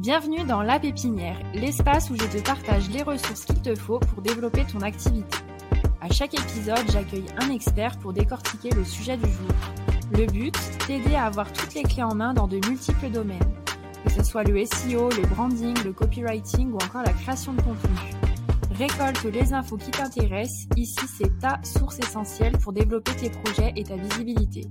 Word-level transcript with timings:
Bienvenue 0.00 0.44
dans 0.44 0.62
La 0.62 0.80
Pépinière, 0.80 1.36
l'espace 1.52 2.08
où 2.08 2.14
je 2.14 2.24
te 2.24 2.42
partage 2.42 2.88
les 2.88 3.02
ressources 3.02 3.44
qu'il 3.44 3.60
te 3.60 3.74
faut 3.74 3.98
pour 3.98 4.22
développer 4.22 4.64
ton 4.64 4.80
activité. 4.80 5.36
À 6.00 6.10
chaque 6.10 6.32
épisode, 6.32 6.90
j'accueille 6.90 7.26
un 7.36 7.50
expert 7.50 7.98
pour 7.98 8.14
décortiquer 8.14 8.70
le 8.70 8.82
sujet 8.82 9.18
du 9.18 9.26
jour. 9.26 9.50
Le 10.12 10.24
but, 10.24 10.54
t'aider 10.86 11.14
à 11.16 11.26
avoir 11.26 11.52
toutes 11.52 11.74
les 11.74 11.82
clés 11.82 12.02
en 12.02 12.14
main 12.14 12.32
dans 12.32 12.46
de 12.46 12.66
multiples 12.66 13.10
domaines, 13.10 13.52
que 14.02 14.10
ce 14.10 14.24
soit 14.24 14.42
le 14.42 14.64
SEO, 14.64 15.10
le 15.10 15.28
branding, 15.34 15.76
le 15.84 15.92
copywriting 15.92 16.72
ou 16.72 16.76
encore 16.76 17.02
la 17.02 17.12
création 17.12 17.52
de 17.52 17.60
contenu. 17.60 17.98
Récolte 18.70 19.24
les 19.24 19.52
infos 19.52 19.76
qui 19.76 19.90
t'intéressent, 19.90 20.66
ici 20.78 21.06
c'est 21.14 21.38
ta 21.40 21.60
source 21.62 21.98
essentielle 21.98 22.56
pour 22.56 22.72
développer 22.72 23.12
tes 23.16 23.28
projets 23.28 23.74
et 23.76 23.84
ta 23.84 23.96
visibilité. 23.96 24.66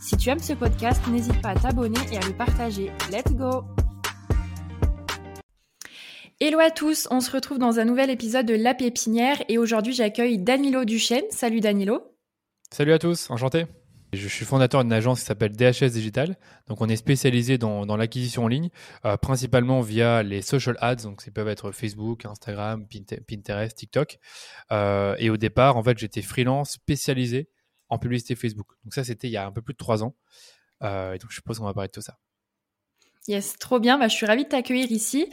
Si 0.00 0.16
tu 0.16 0.30
aimes 0.30 0.38
ce 0.38 0.54
podcast, 0.54 1.02
n'hésite 1.08 1.42
pas 1.42 1.50
à 1.50 1.56
t'abonner 1.56 2.00
et 2.10 2.16
à 2.16 2.26
le 2.26 2.32
partager. 2.32 2.90
Let's 3.10 3.34
go 3.34 3.66
Hello 6.44 6.58
à 6.58 6.72
tous, 6.72 7.06
on 7.12 7.20
se 7.20 7.30
retrouve 7.30 7.60
dans 7.60 7.78
un 7.78 7.84
nouvel 7.84 8.10
épisode 8.10 8.46
de 8.46 8.54
La 8.54 8.74
Pépinière 8.74 9.40
et 9.48 9.58
aujourd'hui 9.58 9.92
j'accueille 9.92 10.38
Danilo 10.38 10.84
Duchesne. 10.84 11.22
Salut 11.30 11.60
Danilo. 11.60 12.02
Salut 12.72 12.92
à 12.92 12.98
tous, 12.98 13.30
enchanté. 13.30 13.66
Je 14.12 14.26
suis 14.26 14.44
fondateur 14.44 14.82
d'une 14.82 14.92
agence 14.92 15.20
qui 15.20 15.26
s'appelle 15.26 15.52
DHS 15.52 15.92
Digital. 15.92 16.36
Donc, 16.66 16.80
on 16.80 16.88
est 16.88 16.96
spécialisé 16.96 17.58
dans, 17.58 17.96
l'acquisition 17.96 18.42
en 18.42 18.48
ligne, 18.48 18.70
euh, 19.04 19.16
principalement 19.16 19.82
via 19.82 20.24
les 20.24 20.42
social 20.42 20.76
ads. 20.80 21.04
Donc, 21.04 21.22
ça 21.22 21.30
peuvent 21.30 21.46
être 21.46 21.70
Facebook, 21.70 22.24
Instagram, 22.24 22.88
Pinterest, 23.28 23.76
TikTok. 23.76 24.18
Euh, 24.72 25.14
et 25.20 25.30
au 25.30 25.36
départ, 25.36 25.76
en 25.76 25.84
fait, 25.84 25.96
j'étais 25.96 26.22
freelance 26.22 26.72
spécialisé 26.72 27.50
en 27.88 27.98
publicité 27.98 28.34
Facebook. 28.34 28.66
Donc, 28.82 28.94
ça, 28.94 29.04
c'était 29.04 29.28
il 29.28 29.32
y 29.32 29.36
a 29.36 29.46
un 29.46 29.52
peu 29.52 29.62
plus 29.62 29.74
de 29.74 29.78
trois 29.78 30.02
ans. 30.02 30.16
Euh, 30.82 31.12
et 31.12 31.18
donc, 31.18 31.30
je 31.30 31.36
suppose 31.36 31.60
qu'on 31.60 31.66
va 31.66 31.72
parler 31.72 31.86
de 31.86 31.92
tout 31.92 32.00
ça. 32.00 32.18
Yes, 33.28 33.56
trop 33.58 33.78
bien. 33.78 33.98
Bah, 33.98 34.08
je 34.08 34.14
suis 34.14 34.26
ravie 34.26 34.44
de 34.44 34.48
t'accueillir 34.48 34.90
ici. 34.90 35.28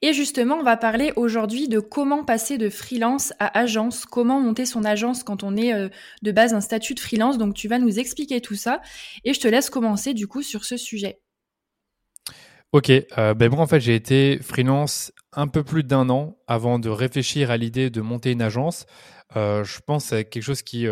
Et 0.00 0.14
justement, 0.14 0.56
on 0.56 0.62
va 0.62 0.78
parler 0.78 1.12
aujourd'hui 1.16 1.68
de 1.68 1.78
comment 1.78 2.24
passer 2.24 2.56
de 2.56 2.70
freelance 2.70 3.34
à 3.38 3.58
agence, 3.58 4.06
comment 4.06 4.40
monter 4.40 4.64
son 4.64 4.84
agence 4.84 5.22
quand 5.22 5.42
on 5.42 5.54
est 5.56 5.74
euh, 5.74 5.88
de 6.22 6.32
base 6.32 6.54
un 6.54 6.62
statut 6.62 6.94
de 6.94 7.00
freelance. 7.00 7.36
Donc, 7.36 7.54
tu 7.54 7.68
vas 7.68 7.78
nous 7.78 7.98
expliquer 7.98 8.40
tout 8.40 8.54
ça. 8.54 8.80
Et 9.24 9.34
je 9.34 9.40
te 9.40 9.48
laisse 9.48 9.68
commencer 9.68 10.14
du 10.14 10.26
coup 10.26 10.42
sur 10.42 10.64
ce 10.64 10.78
sujet. 10.78 11.20
Ok, 12.74 12.90
euh, 12.90 13.34
ben 13.34 13.52
moi 13.52 13.60
en 13.60 13.68
fait 13.68 13.78
j'ai 13.78 13.94
été 13.94 14.40
freelance 14.42 15.12
un 15.32 15.46
peu 15.46 15.62
plus 15.62 15.84
d'un 15.84 16.10
an 16.10 16.38
avant 16.48 16.80
de 16.80 16.88
réfléchir 16.88 17.52
à 17.52 17.56
l'idée 17.56 17.88
de 17.88 18.00
monter 18.00 18.32
une 18.32 18.42
agence. 18.42 18.86
Euh, 19.36 19.64
je 19.64 19.80
pense 19.80 20.04
que 20.04 20.08
c'est 20.10 20.24
quelque 20.24 20.42
chose 20.42 20.62
qui, 20.62 20.86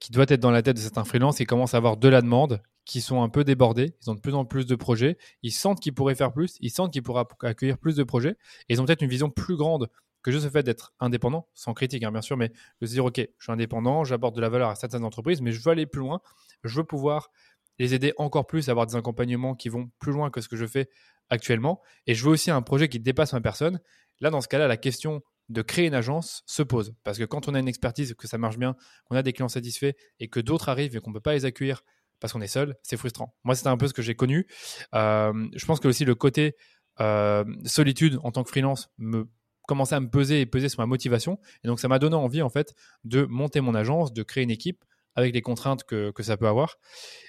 qui 0.00 0.12
doit 0.12 0.26
être 0.28 0.40
dans 0.40 0.50
la 0.50 0.62
tête 0.62 0.76
de 0.76 0.82
certains 0.82 1.04
freelances. 1.04 1.36
Qui 1.36 1.46
commencent 1.46 1.74
à 1.74 1.78
avoir 1.78 1.96
de 1.96 2.08
la 2.08 2.22
demande, 2.22 2.62
qui 2.84 3.00
sont 3.00 3.22
un 3.22 3.28
peu 3.28 3.44
débordés, 3.44 3.94
ils 4.02 4.10
ont 4.10 4.14
de 4.14 4.20
plus 4.20 4.34
en 4.34 4.44
plus 4.44 4.66
de 4.66 4.74
projets, 4.74 5.16
ils 5.42 5.52
sentent 5.52 5.80
qu'ils 5.80 5.94
pourraient 5.94 6.16
faire 6.16 6.32
plus, 6.32 6.56
ils 6.60 6.70
sentent 6.70 6.92
qu'ils 6.92 7.04
pourraient 7.04 7.24
accueillir 7.42 7.78
plus 7.78 7.94
de 7.94 8.02
projets, 8.02 8.36
et 8.68 8.74
ils 8.74 8.80
ont 8.80 8.84
peut-être 8.84 9.02
une 9.02 9.08
vision 9.08 9.30
plus 9.30 9.56
grande 9.56 9.88
que 10.22 10.32
juste 10.32 10.44
le 10.44 10.50
fait 10.50 10.64
d'être 10.64 10.92
indépendant, 10.98 11.48
sans 11.54 11.72
critique 11.72 12.02
hein, 12.02 12.10
bien 12.10 12.20
sûr, 12.20 12.36
mais 12.36 12.50
de 12.80 12.86
se 12.86 12.92
dire 12.92 13.04
ok, 13.04 13.18
je 13.18 13.42
suis 13.42 13.52
indépendant, 13.52 14.02
j'apporte 14.02 14.34
de 14.34 14.40
la 14.40 14.48
valeur 14.48 14.70
à 14.70 14.74
certaines 14.74 15.04
entreprises, 15.04 15.40
mais 15.40 15.52
je 15.52 15.62
veux 15.62 15.70
aller 15.70 15.86
plus 15.86 16.00
loin, 16.00 16.20
je 16.64 16.76
veux 16.76 16.84
pouvoir 16.84 17.30
les 17.78 17.94
aider 17.94 18.12
encore 18.18 18.46
plus 18.46 18.68
à 18.68 18.72
avoir 18.72 18.86
des 18.86 18.96
accompagnements 18.96 19.54
qui 19.54 19.68
vont 19.68 19.90
plus 20.00 20.12
loin 20.12 20.30
que 20.30 20.40
ce 20.40 20.48
que 20.48 20.56
je 20.56 20.66
fais 20.66 20.90
actuellement, 21.28 21.80
et 22.08 22.14
je 22.14 22.24
veux 22.24 22.32
aussi 22.32 22.50
un 22.50 22.60
projet 22.60 22.88
qui 22.88 22.98
dépasse 22.98 23.32
ma 23.32 23.40
personne. 23.40 23.80
Là, 24.20 24.30
dans 24.30 24.40
ce 24.40 24.48
cas-là, 24.48 24.66
la 24.66 24.76
question 24.76 25.22
de 25.50 25.62
créer 25.62 25.86
une 25.86 25.94
agence 25.94 26.42
se 26.46 26.62
pose. 26.62 26.94
Parce 27.04 27.18
que 27.18 27.24
quand 27.24 27.48
on 27.48 27.54
a 27.54 27.58
une 27.58 27.68
expertise, 27.68 28.14
que 28.14 28.28
ça 28.28 28.38
marche 28.38 28.56
bien, 28.56 28.76
qu'on 29.04 29.16
a 29.16 29.22
des 29.22 29.32
clients 29.32 29.48
satisfaits 29.48 29.92
et 30.20 30.28
que 30.28 30.40
d'autres 30.40 30.68
arrivent 30.68 30.96
et 30.96 31.00
qu'on 31.00 31.10
ne 31.10 31.14
peut 31.14 31.20
pas 31.20 31.34
les 31.34 31.44
accueillir 31.44 31.82
parce 32.20 32.32
qu'on 32.32 32.40
est 32.40 32.46
seul, 32.46 32.76
c'est 32.82 32.96
frustrant. 32.96 33.34
Moi, 33.44 33.54
c'était 33.54 33.68
un 33.68 33.76
peu 33.76 33.88
ce 33.88 33.94
que 33.94 34.02
j'ai 34.02 34.14
connu. 34.14 34.46
Euh, 34.94 35.32
je 35.54 35.66
pense 35.66 35.80
que 35.80 35.88
aussi 35.88 36.04
le 36.04 36.14
côté 36.14 36.54
euh, 37.00 37.44
solitude 37.64 38.18
en 38.22 38.30
tant 38.30 38.44
que 38.44 38.50
freelance 38.50 38.90
me 38.98 39.28
commençait 39.66 39.94
à 39.94 40.00
me 40.00 40.10
peser 40.10 40.40
et 40.40 40.46
peser 40.46 40.68
sur 40.68 40.80
ma 40.80 40.86
motivation. 40.86 41.38
Et 41.64 41.68
donc, 41.68 41.80
ça 41.80 41.88
m'a 41.88 41.98
donné 41.98 42.16
envie, 42.16 42.42
en 42.42 42.50
fait, 42.50 42.74
de 43.04 43.24
monter 43.24 43.60
mon 43.60 43.74
agence, 43.74 44.12
de 44.12 44.22
créer 44.22 44.44
une 44.44 44.50
équipe 44.50 44.84
avec 45.16 45.34
les 45.34 45.42
contraintes 45.42 45.84
que, 45.84 46.10
que 46.10 46.22
ça 46.22 46.36
peut 46.36 46.46
avoir. 46.46 46.76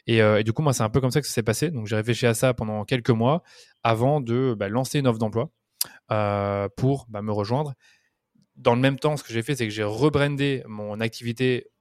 Et, 0.07 0.21
euh, 0.21 0.43
du 0.43 0.51
coup, 0.51 0.61
moi, 0.61 0.73
c'est 0.73 0.83
un 0.83 0.89
peu 0.89 0.99
comme 0.99 1.11
ça 1.11 1.21
que 1.21 1.27
ça 1.27 1.33
s'est 1.33 1.43
passé. 1.43 1.71
Donc, 1.71 1.87
j'ai 1.87 1.95
réfléchi 1.95 2.25
à 2.25 2.33
ça 2.33 2.53
pendant 2.53 2.83
quelques 2.83 3.09
mois 3.09 3.43
avant 3.83 4.21
de 4.21 4.55
bah, 4.57 4.67
lancer 4.67 4.99
une 4.99 5.07
offre 5.07 5.19
d'emploi 5.19 5.51
pour 6.75 7.07
bah, 7.09 7.21
me 7.21 7.31
rejoindre. 7.31 7.73
Dans 8.61 8.75
le 8.75 8.81
même 8.81 8.99
temps, 8.99 9.17
ce 9.17 9.23
que 9.23 9.33
j'ai 9.33 9.41
fait, 9.41 9.55
c'est 9.55 9.66
que 9.66 9.73
j'ai 9.73 9.83
rebrandé 9.83 10.63
mon 10.67 10.99
activité 10.99 11.72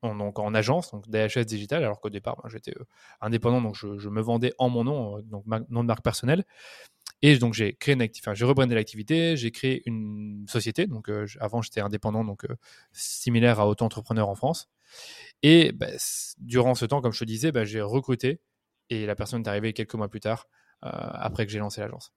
en, 0.00 0.14
donc 0.16 0.38
en 0.38 0.54
agence, 0.54 0.90
donc 0.90 1.08
DHS 1.08 1.44
Digital, 1.44 1.84
alors 1.84 2.00
qu'au 2.00 2.10
départ, 2.10 2.36
ben, 2.42 2.48
j'étais 2.48 2.72
euh, 2.72 2.84
indépendant, 3.20 3.60
donc 3.60 3.76
je, 3.76 4.08
me 4.08 4.20
vendais 4.20 4.54
en 4.58 4.70
mon 4.70 4.84
nom, 4.84 5.18
euh, 5.18 5.22
donc 5.22 5.44
nom 5.46 5.82
de 5.82 5.86
marque 5.86 6.02
personnelle. 6.02 6.44
Et 7.20 7.38
donc 7.38 7.54
j'ai 7.54 7.74
créé 7.74 7.94
une 7.94 8.02
enfin, 8.02 8.34
j'ai 8.34 8.44
rebrandé 8.44 8.74
l'activité, 8.74 9.36
j'ai 9.36 9.52
créé 9.52 9.82
une 9.86 10.44
société. 10.48 10.86
Donc 10.86 11.08
euh, 11.08 11.26
avant 11.38 11.62
j'étais 11.62 11.80
indépendant, 11.80 12.24
donc 12.24 12.46
similaire 12.92 13.60
à 13.60 13.68
auto-entrepreneur 13.68 14.28
en 14.28 14.34
France. 14.34 14.70
Et 15.42 15.72
ben, 15.72 15.96
durant 16.38 16.74
ce 16.74 16.86
temps, 16.86 17.00
comme 17.02 17.12
je 17.12 17.20
te 17.20 17.24
disais, 17.24 17.52
ben, 17.52 17.64
j'ai 17.64 17.82
recruté 17.82 18.40
et 18.90 19.06
la 19.06 19.14
personne 19.14 19.42
est 19.42 19.48
arrivée 19.48 19.72
quelques 19.72 19.94
mois 19.94 20.08
plus 20.08 20.20
tard, 20.20 20.48
après 20.80 21.46
que 21.46 21.52
j'ai 21.52 21.60
lancé 21.60 21.80
l'agence. 21.80 22.12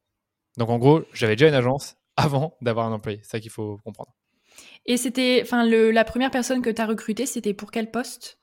Donc 0.58 0.70
en 0.70 0.80
gros, 0.80 1.04
j'avais 1.14 1.36
déjà 1.36 1.50
une 1.50 1.54
agence 1.54 1.98
avant 2.18 2.58
d'avoir 2.62 2.88
un 2.88 2.92
employé. 2.92 3.20
C'est 3.24 3.32
ça 3.32 3.40
qu'il 3.40 3.52
faut 3.52 3.78
comprendre. 3.84 4.14
Et 4.86 4.98
c'était, 4.98 5.40
enfin, 5.44 5.66
la 5.66 6.04
première 6.04 6.32
personne 6.32 6.62
que 6.62 6.70
tu 6.70 6.82
as 6.82 6.86
recrutée, 6.86 7.26
c'était 7.26 7.54
pour 7.54 7.72
quel 7.72 7.92
poste? 7.92 8.40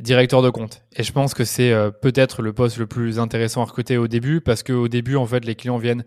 Directeur 0.00 0.42
de 0.42 0.50
compte. 0.50 0.82
Et 0.96 1.02
je 1.02 1.12
pense 1.12 1.34
que 1.34 1.44
c'est 1.44 1.72
euh, 1.72 1.90
peut-être 1.90 2.42
le 2.42 2.52
poste 2.52 2.78
le 2.78 2.86
plus 2.86 3.18
intéressant 3.18 3.62
à 3.62 3.64
recruter 3.64 3.96
au 3.96 4.08
début, 4.08 4.40
parce 4.40 4.62
qu'au 4.62 4.88
début, 4.88 5.16
en 5.16 5.26
fait, 5.26 5.44
les 5.44 5.54
clients 5.54 5.78
viennent 5.78 6.04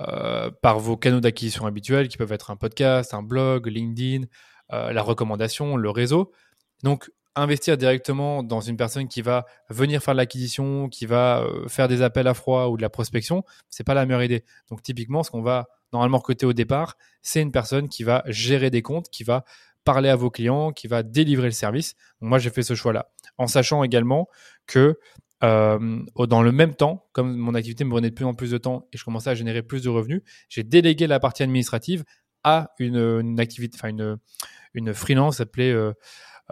euh, 0.00 0.50
par 0.62 0.78
vos 0.78 0.96
canaux 0.96 1.20
d'acquisition 1.20 1.66
habituels, 1.66 2.08
qui 2.08 2.16
peuvent 2.16 2.32
être 2.32 2.50
un 2.50 2.56
podcast, 2.56 3.14
un 3.14 3.22
blog, 3.22 3.66
LinkedIn, 3.66 4.26
euh, 4.72 4.92
la 4.92 5.02
recommandation, 5.02 5.76
le 5.76 5.90
réseau. 5.90 6.32
Donc, 6.82 7.10
investir 7.34 7.78
directement 7.78 8.42
dans 8.42 8.60
une 8.60 8.76
personne 8.76 9.08
qui 9.08 9.22
va 9.22 9.46
venir 9.70 10.02
faire 10.02 10.14
de 10.14 10.18
l'acquisition, 10.18 10.88
qui 10.90 11.06
va 11.06 11.46
faire 11.66 11.88
des 11.88 12.02
appels 12.02 12.26
à 12.26 12.34
froid 12.34 12.66
ou 12.66 12.76
de 12.76 12.82
la 12.82 12.90
prospection, 12.90 13.42
c'est 13.70 13.84
pas 13.84 13.94
la 13.94 14.04
meilleure 14.04 14.22
idée. 14.22 14.44
Donc, 14.68 14.82
typiquement, 14.82 15.22
ce 15.22 15.30
qu'on 15.30 15.40
va 15.40 15.68
normalement 15.92 16.18
recruter 16.18 16.46
au 16.46 16.52
départ, 16.52 16.96
c'est 17.22 17.42
une 17.42 17.52
personne 17.52 17.88
qui 17.88 18.02
va 18.02 18.22
gérer 18.26 18.70
des 18.70 18.82
comptes, 18.82 19.08
qui 19.10 19.24
va 19.24 19.44
parler 19.84 20.08
à 20.08 20.16
vos 20.16 20.30
clients, 20.30 20.72
qui 20.72 20.86
va 20.86 21.02
délivrer 21.02 21.46
le 21.46 21.52
service. 21.52 21.94
moi, 22.20 22.38
j'ai 22.38 22.50
fait 22.50 22.62
ce 22.62 22.74
choix-là, 22.74 23.10
en 23.38 23.46
sachant 23.46 23.82
également 23.82 24.28
que 24.66 24.98
euh, 25.42 25.98
dans 26.28 26.42
le 26.42 26.52
même 26.52 26.74
temps, 26.74 27.08
comme 27.12 27.36
mon 27.36 27.54
activité 27.54 27.84
me 27.84 27.90
prenait 27.90 28.10
de 28.10 28.14
plus 28.14 28.24
en 28.24 28.34
plus 28.34 28.50
de 28.52 28.58
temps 28.58 28.86
et 28.92 28.96
je 28.96 29.04
commençais 29.04 29.30
à 29.30 29.34
générer 29.34 29.62
plus 29.62 29.82
de 29.82 29.88
revenus, 29.88 30.22
j'ai 30.48 30.62
délégué 30.62 31.08
la 31.08 31.18
partie 31.18 31.42
administrative 31.42 32.04
à 32.44 32.72
une, 32.78 33.40
activité, 33.40 33.76
enfin 33.80 34.18
une, 34.74 34.94
freelance 34.94 35.40
appelée, 35.40 35.72
euh, 35.72 35.92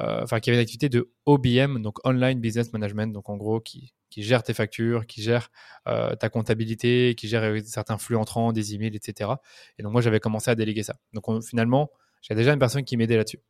euh, 0.00 0.24
qui 0.40 0.50
avait 0.50 0.58
une 0.58 0.62
activité 0.62 0.88
de 0.88 1.12
OBM, 1.26 1.82
donc 1.82 2.04
Online 2.04 2.40
Business 2.40 2.72
Management, 2.72 3.12
donc 3.12 3.28
en 3.28 3.36
gros 3.36 3.60
qui 3.60 3.94
qui 4.10 4.22
gère 4.22 4.42
tes 4.42 4.52
factures, 4.52 5.06
qui 5.06 5.22
gère 5.22 5.50
euh, 5.86 6.14
ta 6.16 6.28
comptabilité, 6.28 7.14
qui 7.16 7.28
gère 7.28 7.44
euh, 7.44 7.60
certains 7.64 7.96
flux 7.96 8.16
entrants, 8.16 8.52
des 8.52 8.74
emails, 8.74 8.94
etc. 8.94 9.30
Et 9.78 9.82
donc 9.82 9.92
moi, 9.92 10.02
j'avais 10.02 10.20
commencé 10.20 10.50
à 10.50 10.54
déléguer 10.54 10.82
ça. 10.82 10.96
Donc 11.14 11.24
finalement, 11.44 11.90
j'ai 12.20 12.34
déjà 12.34 12.52
une 12.52 12.58
personne 12.58 12.84
qui 12.84 12.96
m'aidait 12.96 13.16
là-dessus. 13.16 13.40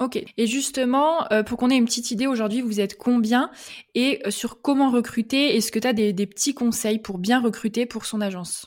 Ok. 0.00 0.22
Et 0.36 0.46
justement, 0.46 1.30
euh, 1.32 1.42
pour 1.42 1.58
qu'on 1.58 1.70
ait 1.70 1.76
une 1.76 1.84
petite 1.86 2.10
idée, 2.10 2.26
aujourd'hui, 2.26 2.60
vous 2.60 2.80
êtes 2.80 2.98
combien 2.98 3.50
et 3.94 4.20
sur 4.28 4.60
comment 4.60 4.90
recruter? 4.90 5.56
Est-ce 5.56 5.70
que 5.70 5.78
tu 5.78 5.86
as 5.86 5.92
des, 5.92 6.26
petits 6.26 6.54
conseils 6.54 6.98
pour 6.98 7.18
bien 7.18 7.40
recruter 7.40 7.86
pour 7.86 8.04
son 8.04 8.20
agence? 8.20 8.66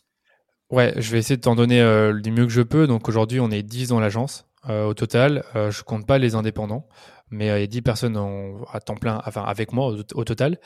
Ouais, 0.72 0.94
je 0.98 1.12
vais 1.12 1.20
essayer 1.20 1.38
de 1.38 1.42
t'en 1.42 1.56
donner 1.56 1.80
du 2.22 2.32
mieux 2.32 2.46
que 2.46 2.52
je 2.52 2.62
peux. 2.62 2.88
Donc 2.88 3.10
aujourd'hui, 3.10 3.40
on 3.40 3.52
est 3.52 3.64
10 3.64 3.90
dans 3.90 4.00
l'agence. 4.00 4.48
au 4.68 4.94
total, 4.96 5.44
je 5.54 5.84
compte 5.84 6.08
pas 6.08 6.18
les 6.18 6.34
indépendants 6.34 6.88
mais 7.32 7.50
euh, 7.50 7.58
il 7.58 7.62
y 7.62 7.64
a 7.64 7.68
10 7.68 7.82
personnes 7.82 8.18
à 8.72 8.80
temps 8.80 8.96
plein, 8.96 9.22
enfin 9.26 9.44
avec 9.44 9.74
moi 9.74 9.96
au, 10.14 10.24
total. 10.24 10.60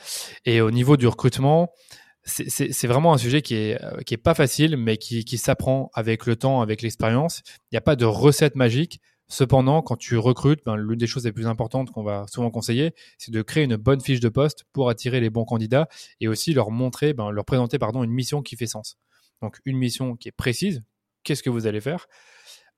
Et 0.44 0.60
au 0.60 0.70
niveau 0.70 0.96
du 0.96 1.06
recrutement, 1.06 1.70
c'est 2.24 2.86
vraiment 2.86 3.12
un 3.12 3.18
sujet 3.18 3.42
qui 3.42 3.54
est, 3.54 3.82
euh, 3.82 4.00
qui 4.00 4.14
est 4.14 4.18
pas 4.18 4.34
facile, 4.34 4.76
mais 4.76 4.96
qui, 4.96 5.24
qui 5.24 5.38
s'apprend 5.38 5.90
avec 5.94 6.26
le 6.26 6.36
temps, 6.36 6.62
avec 6.62 6.82
l'expérience. 6.82 7.42
Il 7.70 7.74
n'y 7.74 7.78
a 7.78 7.82
pas 7.82 7.96
de 7.96 8.04
recette 8.04 8.54
magique. 8.54 9.00
Cependant, 9.26 9.80
quand 9.80 9.96
tu 9.96 10.18
recrutes, 10.18 10.60
ben, 10.66 10.76
l'une 10.76 10.98
des 10.98 11.06
choses 11.06 11.24
les 11.24 11.32
plus 11.32 11.46
importantes 11.46 11.90
qu'on 11.90 12.02
va 12.02 12.26
souvent 12.28 12.50
conseiller, 12.50 12.94
c'est 13.18 13.32
de 13.32 13.40
créer 13.42 13.64
une 13.64 13.76
bonne 13.76 14.00
fiche 14.00 14.20
de 14.20 14.28
poste 14.28 14.64
pour 14.72 14.90
attirer 14.90 15.20
les 15.20 15.30
bons 15.30 15.44
candidats 15.44 15.88
et 16.20 16.28
aussi 16.28 16.52
leur 16.52 16.70
montrer, 16.70 17.14
ben, 17.14 17.30
leur 17.30 17.44
présenter 17.44 17.78
pardon, 17.78 18.04
une 18.04 18.10
mission 18.10 18.42
qui 18.42 18.56
fait 18.56 18.66
sens. 18.66 18.98
Donc 19.40 19.58
une 19.64 19.78
mission 19.78 20.16
qui 20.16 20.28
est 20.28 20.32
précise, 20.32 20.82
qu'est-ce 21.24 21.42
que 21.42 21.50
vous 21.50 21.66
allez 21.66 21.80
faire? 21.80 22.06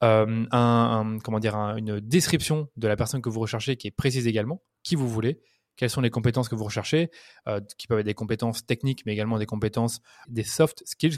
Euh, 0.03 0.45
un, 0.51 1.19
comment 1.25 1.39
dire, 1.39 1.55
une 1.55 2.01
description 2.01 2.69
de 2.77 2.89
la 2.89 2.97
personne 2.97 3.23
que 3.23 3.29
vous 3.29 3.41
recherchez 3.41 3.77
qui 3.77 3.87
est 3.87 3.91
précise 3.93 4.27
également, 4.27 4.63
qui 4.83 4.95
vous 4.95 5.09
voulez, 5.09 5.41
quelles 5.77 5.91
sont 5.91 6.01
les 6.01 6.11
compétences 6.11 6.49
que 6.49 6.55
vous 6.55 6.65
recherchez, 6.65 7.11
euh, 7.49 7.61
qui 7.79 7.87
peuvent 7.87 7.99
être 7.99 8.07
des 8.07 8.15
compétences 8.15 8.65
techniques, 8.65 9.05
mais 9.07 9.13
également 9.13 9.39
des 9.39 9.47
compétences, 9.47 10.01
des 10.29 10.43
soft 10.43 10.83
skills. 10.87 11.17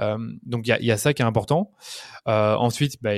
Euh, 0.00 0.18
donc 0.42 0.66
il 0.66 0.84
y, 0.84 0.90
a 0.90 0.96
ça 0.96 1.12
qui 1.14 1.22
est 1.22 1.24
important. 1.24 1.72
ensuite, 2.26 3.02
bah, 3.02 3.14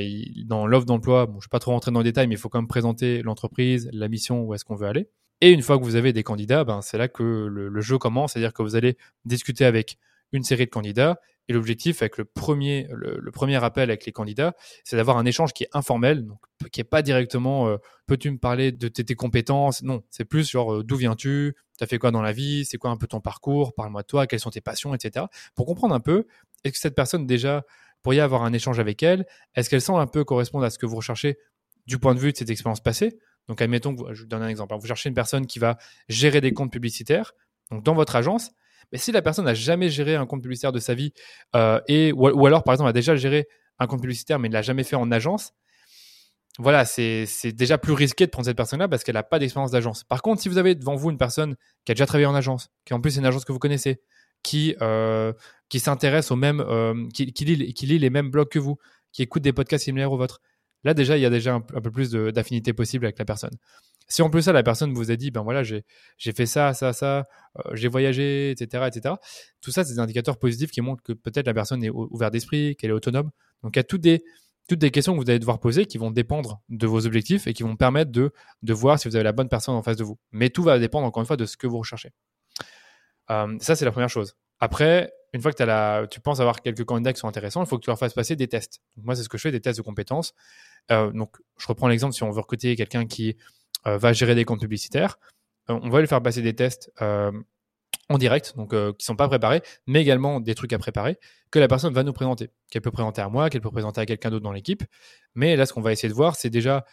dans 0.46 0.66
l'offre 0.66 0.87
d'emploi, 0.87 1.26
bon, 1.26 1.34
je 1.34 1.37
ne 1.37 1.49
vais 1.49 1.50
pas 1.50 1.60
trop 1.60 1.72
rentrer 1.72 1.90
dans 1.90 2.00
les 2.00 2.10
détails, 2.10 2.26
mais 2.26 2.34
il 2.34 2.38
faut 2.38 2.49
quand 2.49 2.60
même 2.60 2.69
présenter 2.69 3.22
l'entreprise, 3.22 3.88
la 3.93 4.08
mission, 4.08 4.43
où 4.43 4.54
est-ce 4.54 4.64
qu'on 4.64 4.76
veut 4.76 4.88
aller. 4.88 5.08
Et 5.40 5.50
une 5.50 5.62
fois 5.62 5.78
que 5.78 5.84
vous 5.84 5.96
avez 5.96 6.12
des 6.12 6.22
candidats, 6.22 6.62
ben, 6.62 6.82
c'est 6.82 6.99
là 6.99 7.08
que 7.08 7.22
le, 7.22 7.69
le 7.69 7.81
jeu 7.81 7.99
commence, 7.99 8.32
c'est-à-dire 8.32 8.52
que 8.52 8.62
vous 8.62 8.76
allez 8.76 8.96
discuter 9.25 9.64
avec 9.64 9.99
une 10.32 10.44
série 10.44 10.66
de 10.66 10.70
candidats 10.70 11.19
Et 11.48 11.52
l'objectif 11.52 12.02
avec 12.02 12.18
le 12.18 12.24
premier, 12.24 12.88
le, 12.92 13.30
premier 13.32 13.62
appel 13.62 13.90
avec 13.90 14.06
les 14.06 14.12
candidats, 14.12 14.54
c'est 14.84 14.96
d'avoir 14.96 15.16
un 15.16 15.24
échange 15.24 15.52
qui 15.52 15.64
est 15.64 15.68
informel, 15.72 16.24
donc 16.24 16.38
qui 16.70 16.80
n'est 16.80 16.84
pas 16.84 17.02
directement 17.02 17.68
euh, 17.68 17.78
peux-tu 18.06 18.30
me 18.30 18.38
parler 18.38 18.70
de 18.70 18.88
tes, 18.88 19.14
compétences? 19.14 19.82
Non, 19.82 20.02
c'est 20.10 20.24
plus 20.24 20.48
genre 20.48 20.74
euh, 20.74 20.84
d'où 20.84 20.96
viens-tu? 20.96 21.54
Tu 21.78 21.84
as 21.84 21.86
fait 21.86 21.98
quoi 21.98 22.12
dans 22.12 22.22
la 22.22 22.32
vie? 22.32 22.64
C'est 22.64 22.78
quoi 22.78 22.90
un 22.90 22.96
peu 22.96 23.08
ton 23.08 23.20
parcours? 23.20 23.74
Parle-moi 23.74 24.02
de 24.02 24.06
toi, 24.06 24.26
quelles 24.26 24.40
sont 24.40 24.50
tes 24.50 24.60
passions, 24.60 24.94
etc. 24.94 25.26
Pour 25.54 25.66
comprendre 25.66 25.94
un 25.94 26.00
peu, 26.00 26.26
est-ce 26.62 26.74
que 26.74 26.78
cette 26.78 26.94
personne 26.94 27.26
déjà 27.26 27.64
pourriez 28.02 28.20
avoir 28.20 28.44
un 28.44 28.52
échange 28.52 28.78
avec 28.78 29.02
elle 29.02 29.26
Est-ce 29.54 29.68
qu'elle 29.68 29.80
semble 29.80 30.00
un 30.00 30.06
peu 30.06 30.24
correspondre 30.24 30.64
à 30.64 30.70
ce 30.70 30.78
que 30.78 30.86
vous 30.86 30.96
recherchez 30.96 31.38
du 31.86 31.98
point 31.98 32.14
de 32.14 32.20
vue 32.20 32.32
de 32.32 32.36
cette 32.36 32.50
expérience 32.50 32.80
passée? 32.80 33.18
Donc, 33.48 33.60
admettons, 33.60 33.96
je 34.12 34.22
vous 34.22 34.28
donne 34.28 34.42
un 34.42 34.48
exemple. 34.48 34.74
Vous 34.78 34.86
cherchez 34.86 35.08
une 35.08 35.14
personne 35.14 35.46
qui 35.46 35.58
va 35.58 35.76
gérer 36.08 36.40
des 36.40 36.52
comptes 36.52 36.72
publicitaires, 36.72 37.32
donc 37.70 37.82
dans 37.82 37.94
votre 37.94 38.14
agence, 38.14 38.52
mais 38.92 38.98
si 38.98 39.10
la 39.12 39.22
personne 39.22 39.46
n'a 39.46 39.54
jamais 39.54 39.88
géré 39.88 40.14
un 40.14 40.26
compte 40.26 40.42
publicitaire 40.42 40.72
de 40.72 40.78
sa 40.78 40.94
vie, 40.94 41.12
euh, 41.56 41.80
et, 41.88 42.12
ou, 42.12 42.46
alors 42.46 42.62
par 42.62 42.74
exemple 42.74 42.90
a 42.90 42.92
déjà 42.92 43.16
géré 43.16 43.48
un 43.78 43.86
compte 43.86 44.00
publicitaire 44.00 44.38
mais 44.38 44.48
ne 44.48 44.54
l'a 44.54 44.62
jamais 44.62 44.84
fait 44.84 44.96
en 44.96 45.10
agence, 45.10 45.52
voilà, 46.58 46.84
c'est 46.84 47.26
déjà 47.52 47.78
plus 47.78 47.94
risqué 47.94 48.26
de 48.26 48.30
prendre 48.30 48.44
cette 48.44 48.56
personne-là 48.56 48.86
parce 48.86 49.04
qu'elle 49.04 49.14
n'a 49.14 49.22
pas 49.22 49.38
d'expérience 49.38 49.70
d'agence. 49.70 50.04
Par 50.04 50.20
contre, 50.20 50.42
si 50.42 50.50
vous 50.50 50.58
avez 50.58 50.74
devant 50.74 50.96
vous 50.96 51.10
une 51.10 51.16
personne 51.16 51.56
qui 51.86 51.92
a 51.92 51.94
déjà 51.94 52.04
travaillé 52.04 52.26
en 52.26 52.34
agence, 52.34 52.68
qui 52.84 52.92
en 52.92 53.00
plus 53.00 53.16
est 53.16 53.20
une 53.20 53.26
agence 53.26 53.46
que 53.46 53.52
vous 53.52 53.58
connaissez, 53.58 54.02
qui, 54.42 54.76
euh, 54.82 55.32
qui 55.70 55.80
s'intéresse 55.80 56.30
au 56.30 56.36
même, 56.36 56.60
euh, 56.60 57.08
qui, 57.14 57.24
lit, 57.24 57.72
qui 57.72 57.86
lit 57.86 57.98
les 57.98 58.10
mêmes 58.10 58.30
blogs 58.30 58.50
que 58.50 58.58
vous, 58.58 58.76
qui 59.12 59.22
écoute 59.22 59.42
des 59.42 59.54
podcasts 59.54 59.84
similaires 59.84 60.12
aux 60.12 60.18
vôtres, 60.18 60.42
là 60.84 60.94
déjà, 60.94 61.17
il 61.17 61.20
y 61.20 61.26
a 61.26 61.31
déjà 61.31 61.55
un, 61.55 61.61
peu 61.61 61.90
plus 61.90 62.11
d'affinité 62.11 62.73
possible 62.73 63.05
avec 63.05 63.19
la 63.19 63.25
personne. 63.25 63.56
Si 64.08 64.20
en 64.23 64.31
plus 64.31 64.43
ça, 64.43 64.52
la 64.52 64.62
personne 64.62 64.93
vous 64.93 65.11
a 65.11 65.17
dit, 65.17 65.31
ben 65.31 65.43
voilà, 65.43 65.62
j'ai 65.62 65.84
fait 66.19 66.46
ça, 66.46 66.75
ça, 66.75 66.93
ça, 66.93 67.26
euh, 67.58 67.70
j'ai 67.75 67.88
voyagé, 67.88 68.50
etc., 68.50 68.84
etc. 68.88 69.14
Tout 69.61 69.70
ça, 69.70 69.84
c'est 69.84 69.94
des 69.94 69.99
indicateurs 70.00 70.38
positifs 70.38 70.70
qui 70.70 70.81
montrent 70.81 71.02
que 71.02 71.12
peut-être 71.12 71.46
la 71.46 71.55
personne 71.55 71.82
est 71.82 71.90
ouverte 71.90 72.32
d'esprit, 72.32 72.76
qu'elle 72.76 72.90
est 72.90 72.94
autonome. 72.94 73.31
Donc 73.62 73.76
il 73.76 73.79
y 73.79 73.81
a 73.81 73.84
toutes 73.84 74.00
des, 74.00 74.23
toutes 74.69 74.81
des 74.81 74.90
questions 74.90 75.14
que 75.14 75.23
vous 75.23 75.31
allez 75.31 75.38
devoir 75.38 75.61
poser 75.61 75.87
qui 75.87 75.99
vont 75.99 76.11
dépendre 76.11 76.62
de 76.69 76.87
vos 76.87 77.06
objectifs 77.06 77.46
et 77.46 77.52
qui 77.52 77.62
vont 77.62 77.76
permettre 77.76 78.11
de, 78.11 78.32
de 78.62 78.73
voir 78.73 78.99
si 78.99 79.08
vous 79.08 79.17
avez 79.17 79.25
la 79.25 79.32
bonne 79.32 79.49
personne 79.49 79.75
en 79.75 79.82
face 79.82 79.96
de 79.96 80.05
vous. 80.05 80.19
Mais 80.31 80.50
tout 80.50 80.62
va 80.62 80.78
dépendre 80.78 81.06
encore 81.06 81.23
une 81.23 81.26
fois 81.26 81.37
de 81.37 81.46
ce 81.46 81.56
que 81.56 81.67
vous 81.67 81.78
recherchez. 81.78 82.11
Euh, 83.31 83.56
ça, 83.61 83.76
c'est 83.76 83.85
la 83.85 83.93
première 83.93 84.11
chose. 84.11 84.35
Après, 84.61 85.12
une 85.32 85.40
fois 85.40 85.52
que 85.52 85.62
la, 85.62 86.06
tu 86.11 86.20
penses 86.20 86.40
avoir 86.40 86.61
quelques 86.61 86.85
candidats 86.85 87.12
qui 87.12 87.20
sont 87.20 87.28
intéressants, 87.28 87.62
il 87.64 87.67
faut 87.67 87.78
que 87.78 87.85
tu 87.85 87.90
leur 87.90 87.99
fasses 87.99 88.14
passer 88.14 88.37
des 88.37 88.49
tests. 88.49 88.81
moi, 88.96 89.17
c'est 89.17 89.23
ce 89.23 89.28
que 89.28 89.38
je 89.38 89.43
fais, 89.43 89.50
des 89.50 89.61
tests 89.61 89.78
de 89.78 89.82
compétences. 89.82 90.35
Euh, 90.90 91.11
donc, 91.12 91.37
je 91.58 91.67
reprends 91.67 91.88
l'exemple, 91.88 92.14
si 92.14 92.23
on 92.23 92.31
veut 92.31 92.40
recruter 92.40 92.75
quelqu'un 92.76 93.06
qui 93.06 93.37
euh, 93.87 93.99
va 93.99 94.12
gérer 94.12 94.34
des 94.34 94.44
comptes 94.44 94.61
publicitaires, 94.61 95.19
on 95.69 95.90
va 95.90 96.00
lui 96.00 96.08
faire 96.08 96.23
passer 96.23 96.43
des 96.43 96.55
tests 96.55 96.90
en 97.00 98.19
direct, 98.19 98.55
donc 98.56 98.70
qui 98.70 98.76
ne 98.76 98.93
sont 98.99 99.17
pas 99.17 99.29
préparés, 99.29 99.62
mais 99.87 100.02
également 100.02 100.40
des 100.40 100.55
trucs 100.55 100.73
à 100.73 100.79
préparer 100.79 101.19
que 101.52 101.58
la 101.58 101.69
personne 101.69 101.94
va 101.94 102.02
nous 102.02 102.12
présenter, 102.12 102.50
qu'elle 102.70 102.82
peut 102.82 102.90
présenter 102.90 103.23
à 103.23 103.29
moi, 103.29 103.49
qu'elle 103.49 103.61
peut 103.61 103.70
présenter 103.70 104.00
à 104.00 104.06
quelqu'un 104.06 104.31
d'autre 104.31 104.43
dans 104.43 104.52
l'équipe. 104.52 104.82
Mais 105.34 105.55
là, 105.55 105.64
ce 105.64 105.73
qu'on 105.73 105.81
va 105.81 105.93
essayer 105.93 106.08
de 106.08 106.14
voir, 106.14 106.34
c'est 106.34 106.50
déjà 106.50 106.85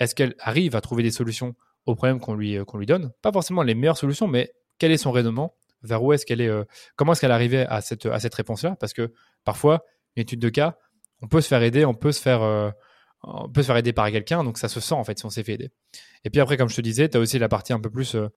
est-ce 0.00 0.14
qu'elle 0.14 0.34
arrive 0.38 0.76
à 0.76 0.80
trouver 0.80 1.02
des 1.02 1.10
solutions 1.10 1.54
aux 1.86 1.94
problèmes 1.94 2.20
qu'on 2.20 2.34
lui, 2.34 2.58
donne? 2.86 3.12
Pas 3.22 3.32
forcément 3.32 3.62
les 3.62 3.74
meilleures 3.74 3.96
solutions, 3.96 4.26
mais 4.26 4.52
quel 4.78 4.90
est 4.92 4.98
son 4.98 5.12
raisonnement? 5.12 5.54
Vers 5.82 6.02
où 6.02 6.12
est-ce 6.12 6.26
qu'elle 6.26 6.40
est, 6.40 6.48
euh, 6.48 6.64
comment 6.96 7.12
est-ce 7.12 7.20
qu'elle 7.20 7.32
arrivait 7.32 7.66
à 7.66 7.80
cette, 7.80 8.06
à 8.06 8.18
cette 8.18 8.34
réponse-là? 8.34 8.76
Parce 8.80 8.92
que 8.92 9.12
parfois, 9.44 9.84
une 10.16 10.22
étude 10.22 10.40
de 10.40 10.48
cas, 10.48 10.76
on 11.22 11.28
peut 11.28 11.40
se 11.40 11.48
faire 11.48 11.62
aider, 11.62 11.84
on 11.84 11.94
peut 11.94 12.12
se 12.12 12.20
faire, 12.20 12.42
euh, 12.42 12.70
on 13.22 13.48
peut 13.48 13.62
se 13.62 13.66
faire 13.66 13.76
aider 13.76 13.92
par 13.92 14.10
quelqu'un, 14.10 14.44
donc 14.44 14.58
ça 14.58 14.68
se 14.68 14.80
sent 14.80 14.94
en 14.94 15.04
fait 15.04 15.18
si 15.18 15.26
on 15.26 15.30
s'est 15.30 15.42
fait 15.42 15.54
aider. 15.54 15.70
Et 16.24 16.30
puis 16.30 16.40
après, 16.40 16.56
comme 16.56 16.68
je 16.68 16.76
te 16.76 16.80
disais, 16.80 17.08
tu 17.08 17.16
as 17.16 17.20
aussi 17.20 17.38
la 17.38 17.48
partie 17.48 17.72
un 17.72 17.80
peu 17.80 17.90
plus 17.90 18.14
euh, 18.14 18.28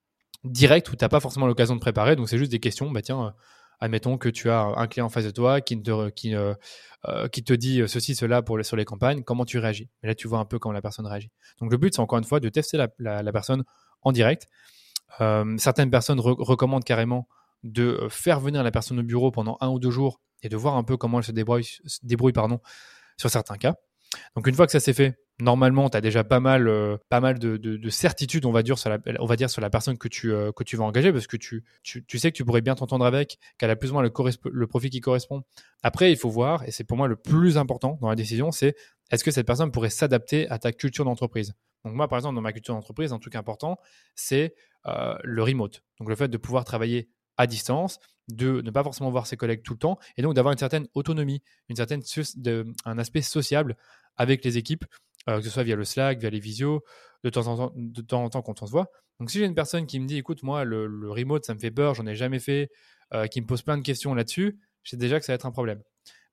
directe 0.44 0.90
où 0.92 0.96
tu 0.96 1.04
n'as 1.04 1.10
pas 1.10 1.20
forcément 1.20 1.48
l'occasion 1.48 1.76
de 1.76 1.82
préparer, 1.82 2.16
donc 2.16 2.30
c'est 2.30 2.38
juste 2.38 2.52
des 2.52 2.60
questions. 2.60 2.90
Bah 2.92 3.02
tiens, 3.02 3.34
admettons 3.80 4.18
que 4.18 4.30
tu 4.30 4.50
as 4.50 4.62
un 4.62 4.88
client 4.88 5.06
en 5.06 5.10
face 5.10 5.26
de 5.26 5.32
toi 5.32 5.62
qui 5.62 5.82
te, 5.82 6.10
qui, 6.10 7.44
te 7.44 7.54
dit 7.54 7.84
ceci, 7.88 8.16
cela 8.16 8.42
pour 8.42 8.64
sur 8.64 8.76
les 8.76 8.86
campagnes, 8.86 9.24
comment 9.24 9.46
tu 9.46 9.60
réagis? 9.60 9.90
Et 10.04 10.08
là, 10.08 10.16
tu 10.16 10.28
vois 10.28 10.40
un 10.40 10.46
peu 10.46 10.60
comment 10.60 10.74
la 10.74 10.82
personne 10.82 11.06
réagit. 11.06 11.32
Donc 11.60 11.72
le 11.72 11.78
but, 11.78 11.94
c'est 11.94 12.02
encore 12.02 12.18
une 12.18 12.24
fois 12.26 12.40
de 12.40 12.50
tester 12.50 12.78
la, 12.78 13.22
la 13.22 13.32
personne 13.32 13.64
en 14.02 14.12
direct 14.12 14.48
euh, 15.20 15.58
certaines 15.58 15.90
personnes 15.90 16.20
recommandent 16.20 16.84
carrément 16.84 17.28
de 17.64 17.84
euh, 17.84 18.10
faire 18.10 18.40
venir 18.40 18.64
la 18.64 18.72
personne 18.72 19.00
au 19.00 19.04
bureau 19.04 19.32
pendant 19.32 19.58
un 19.60 19.70
ou 19.70 19.80
deux 19.80 19.92
jours 19.92 20.22
et 20.42 20.50
de 20.50 20.56
voir 20.56 20.76
un 20.78 20.84
peu 20.84 20.98
comment 20.98 21.20
elle 21.20 21.26
se 21.26 21.32
débrouille, 21.32 21.68
débrouille 22.04 22.34
sur 23.18 23.30
certains 23.30 23.58
cas. 23.58 23.76
Donc 24.36 24.48
une 24.48 24.56
fois 24.56 24.66
que 24.66 24.72
ça 24.72 24.80
s'est 24.80 24.94
fait, 24.94 25.18
normalement, 25.40 25.90
tu 25.90 25.98
as 25.98 26.02
déjà 26.02 26.24
pas 26.24 26.40
mal, 26.40 26.68
euh, 26.68 26.98
pas 27.10 27.20
mal 27.20 27.40
de, 27.40 27.58
de, 27.58 27.90
certitudes, 27.90 28.46
on 28.46 28.52
va, 28.52 28.64
dire 28.64 28.78
sur 28.78 28.90
la, 28.90 29.70
personne 29.70 29.98
que 29.98 30.08
tu, 30.08 30.30
que 30.56 30.64
tu 30.64 30.76
vas 30.76 30.84
engager, 30.84 31.12
parce 31.12 31.28
que 31.28 31.38
tu, 31.38 31.64
sais 31.84 32.32
que 32.32 32.38
tu 32.38 32.46
pourrais 32.46 32.62
bien 32.62 32.76
t'entendre 32.76 33.06
avec, 33.06 33.38
qu'elle 33.58 33.70
a 33.70 33.76
plus 33.76 33.92
ou 33.92 33.94
moins 33.94 34.04
le, 34.04 34.68
profil 34.68 34.90
qui 34.90 35.00
correspond. 35.00 35.44
Après, 35.84 36.12
il 36.12 36.18
faut 36.18 36.30
voir, 36.30 36.64
et 36.64 36.72
c'est 36.72 36.84
pour 36.84 36.98
moi 36.98 37.08
le 37.08 37.16
plus 37.16 37.58
important 37.58 37.98
dans 38.02 38.10
la 38.10 38.16
décision, 38.16 38.52
c'est 38.52 38.76
est-ce 39.12 39.24
que 39.24 39.32
cette 39.32 39.48
personne 39.48 39.72
pourrait 39.72 39.90
s'adapter 39.90 40.50
à 40.50 40.60
ta 40.60 40.72
culture 40.72 41.06
d'entreprise? 41.06 41.54
Donc 41.84 41.94
moi, 41.94 42.08
par 42.08 42.18
exemple, 42.18 42.36
dans 42.36 42.42
ma 42.42 42.54
culture 42.54 42.74
d'entreprise, 42.74 43.12
un 43.12 43.20
truc 43.20 43.36
important, 43.36 43.78
c'est 44.16 44.54
euh, 44.88 45.16
le 45.24 45.44
remote. 45.44 45.84
Donc 46.00 46.10
le 46.10 46.16
fait 46.16 46.28
de 46.28 46.38
pouvoir 46.38 46.64
travailler 46.64 47.10
à 47.38 47.48
distance, 47.48 48.00
de 48.36 48.62
ne 48.62 48.72
pas 48.72 48.84
forcément 48.84 49.12
voir 49.12 49.28
ses 49.28 49.38
collègues 49.38 49.64
tout 49.64 49.74
le 49.74 49.80
temps, 49.80 50.00
et 50.18 50.22
donc 50.22 50.34
d'avoir 50.34 50.52
une 50.52 50.58
certaine 50.58 50.88
autonomie, 50.94 51.42
une 51.70 51.76
certaine 51.76 52.02
un 52.86 52.98
aspect 52.98 53.22
sociable 53.22 53.78
avec 54.18 54.44
les 54.44 54.58
équipes, 54.58 54.86
euh, 55.30 55.38
que 55.38 55.44
ce 55.44 55.50
soit 55.50 55.64
via 55.64 55.76
le 55.76 55.84
Slack, 55.84 56.20
via 56.20 56.30
les 56.30 56.40
visios, 56.40 56.84
de 57.24 57.30
temps 57.30 57.48
en 57.48 57.58
temps, 57.58 57.74
de 57.76 58.02
temps, 58.02 58.24
en 58.24 58.30
temps 58.30 58.42
quand 58.42 58.62
on 58.62 58.66
se 58.66 58.72
voit. 58.72 58.92
Donc 59.20 59.30
si 59.30 59.40
j'ai 59.40 59.46
une 59.46 59.56
personne 59.56 59.86
qui 59.86 60.00
me 60.00 60.08
dit, 60.08 60.18
écoute, 60.18 60.44
moi, 60.44 60.64
le, 60.64 60.86
remote, 61.12 61.46
ça 61.46 61.54
me 61.54 61.60
fait 61.60 61.72
peur, 61.72 61.94
j'en 61.94 62.08
ai 62.08 62.16
jamais 62.16 62.40
fait, 62.40 62.70
euh, 63.14 63.28
qui 63.28 63.42
me 63.42 63.46
pose 63.46 63.62
plein 63.62 63.78
de 63.78 63.84
questions 63.84 64.14
là-dessus, 64.14 64.60
je 64.84 64.92
sais 64.92 64.98
déjà 64.98 65.20
que 65.20 65.26
ça 65.26 65.34
va 65.34 65.36
être 65.36 65.46
un 65.46 65.52
problème. 65.52 65.82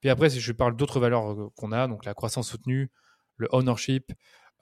Puis 0.01 0.11
après, 0.11 0.31
si 0.31 0.41
je 0.41 0.53
parle 0.53 0.77
d'autres 0.77 1.01
valeurs 1.01 1.51
qu'on 1.57 1.73
a, 1.73 1.89
donc 1.89 2.05
la 2.05 2.15
croissance 2.15 2.49
soutenue, 2.49 2.91
le 3.37 3.49
ownership, 3.53 4.13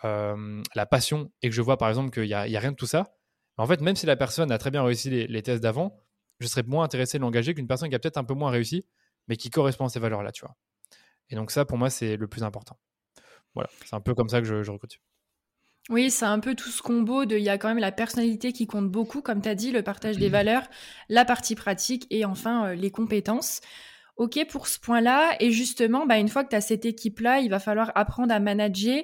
la 0.02 0.86
passion, 0.88 1.30
et 1.42 1.48
que 1.48 1.54
je 1.54 1.62
vois 1.62 1.76
par 1.76 1.88
exemple 1.88 2.10
qu'il 2.10 2.24
n'y 2.24 2.34
a, 2.34 2.40
a, 2.40 2.60
rien 2.60 2.72
de 2.72 2.76
tout 2.76 2.86
ça, 2.86 3.16
en 3.58 3.66
fait, 3.66 3.80
même 3.80 3.96
si 3.96 4.06
la 4.06 4.16
personne 4.16 4.52
a 4.52 4.58
très 4.58 4.70
bien 4.70 4.82
réussi 4.82 5.10
les, 5.10 5.42
tests 5.42 5.62
d'avant, 5.62 5.98
je 6.40 6.46
serais 6.46 6.62
moins 6.62 6.84
intéressé 6.84 7.18
de 7.18 7.22
l'engager 7.22 7.54
qu'une 7.54 7.66
personne 7.66 7.88
qui 7.88 7.94
a 7.94 7.98
peut-être 7.98 8.18
un 8.18 8.24
peu 8.24 8.34
moins 8.34 8.50
réussi, 8.50 8.84
mais 9.28 9.36
qui 9.36 9.50
correspond 9.50 9.86
à 9.86 9.88
ces 9.88 10.00
valeurs-là, 10.00 10.32
tu 10.32 10.44
vois. 10.44 10.56
Et 11.30 11.36
donc 11.36 11.50
ça, 11.50 11.64
pour 11.64 11.78
moi, 11.78 11.90
c'est 11.90 12.16
le 12.16 12.28
plus 12.28 12.42
important. 12.42 12.78
Voilà, 13.54 13.70
c'est 13.84 13.94
un 13.94 14.00
peu 14.00 14.14
comme 14.14 14.28
ça 14.28 14.40
que 14.40 14.46
je, 14.46 14.70
recrute. 14.70 15.00
Oui, 15.88 16.10
c'est 16.10 16.26
un 16.26 16.40
peu 16.40 16.54
tout 16.54 16.68
ce 16.68 16.82
combo 16.82 17.24
de, 17.24 17.36
il 17.36 17.42
y 17.42 17.48
a 17.48 17.58
quand 17.58 17.68
même 17.68 17.78
la 17.78 17.92
personnalité 17.92 18.52
qui 18.52 18.66
compte 18.66 18.90
beaucoup, 18.90 19.22
comme 19.22 19.40
tu 19.40 19.48
as 19.48 19.54
dit, 19.54 19.70
le 19.70 19.82
partage 19.82 20.18
des 20.18 20.28
mmh. 20.28 20.32
valeurs, 20.32 20.68
la 21.08 21.24
partie 21.24 21.54
pratique 21.54 22.06
et 22.10 22.24
enfin 22.24 22.66
euh, 22.66 22.74
les 22.74 22.90
compétences. 22.90 23.60
OK 24.16 24.46
pour 24.48 24.66
ce 24.66 24.78
point-là. 24.80 25.36
Et 25.40 25.50
justement, 25.50 26.06
bah, 26.06 26.18
une 26.18 26.28
fois 26.28 26.42
que 26.42 26.50
tu 26.50 26.56
as 26.56 26.60
cette 26.60 26.86
équipe-là, 26.86 27.40
il 27.40 27.50
va 27.50 27.58
falloir 27.58 27.92
apprendre 27.94 28.32
à 28.32 28.40
manager. 28.40 29.02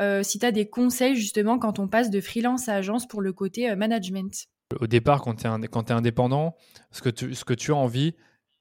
Euh, 0.00 0.22
si 0.22 0.38
tu 0.38 0.46
as 0.46 0.52
des 0.52 0.68
conseils 0.68 1.16
justement 1.16 1.58
quand 1.58 1.78
on 1.78 1.86
passe 1.86 2.10
de 2.10 2.20
freelance 2.20 2.68
à 2.68 2.74
agence 2.74 3.06
pour 3.06 3.20
le 3.20 3.32
côté 3.32 3.70
euh, 3.70 3.76
management. 3.76 4.46
Au 4.80 4.86
départ, 4.86 5.22
quand 5.22 5.34
tu 5.34 5.46
es, 5.46 5.92
indépendant, 5.92 6.56
ce 6.90 7.02
que, 7.02 7.08
tu, 7.08 7.34
ce 7.34 7.44
que 7.44 7.54
tu 7.54 7.72
as 7.72 7.76
envie, 7.76 8.14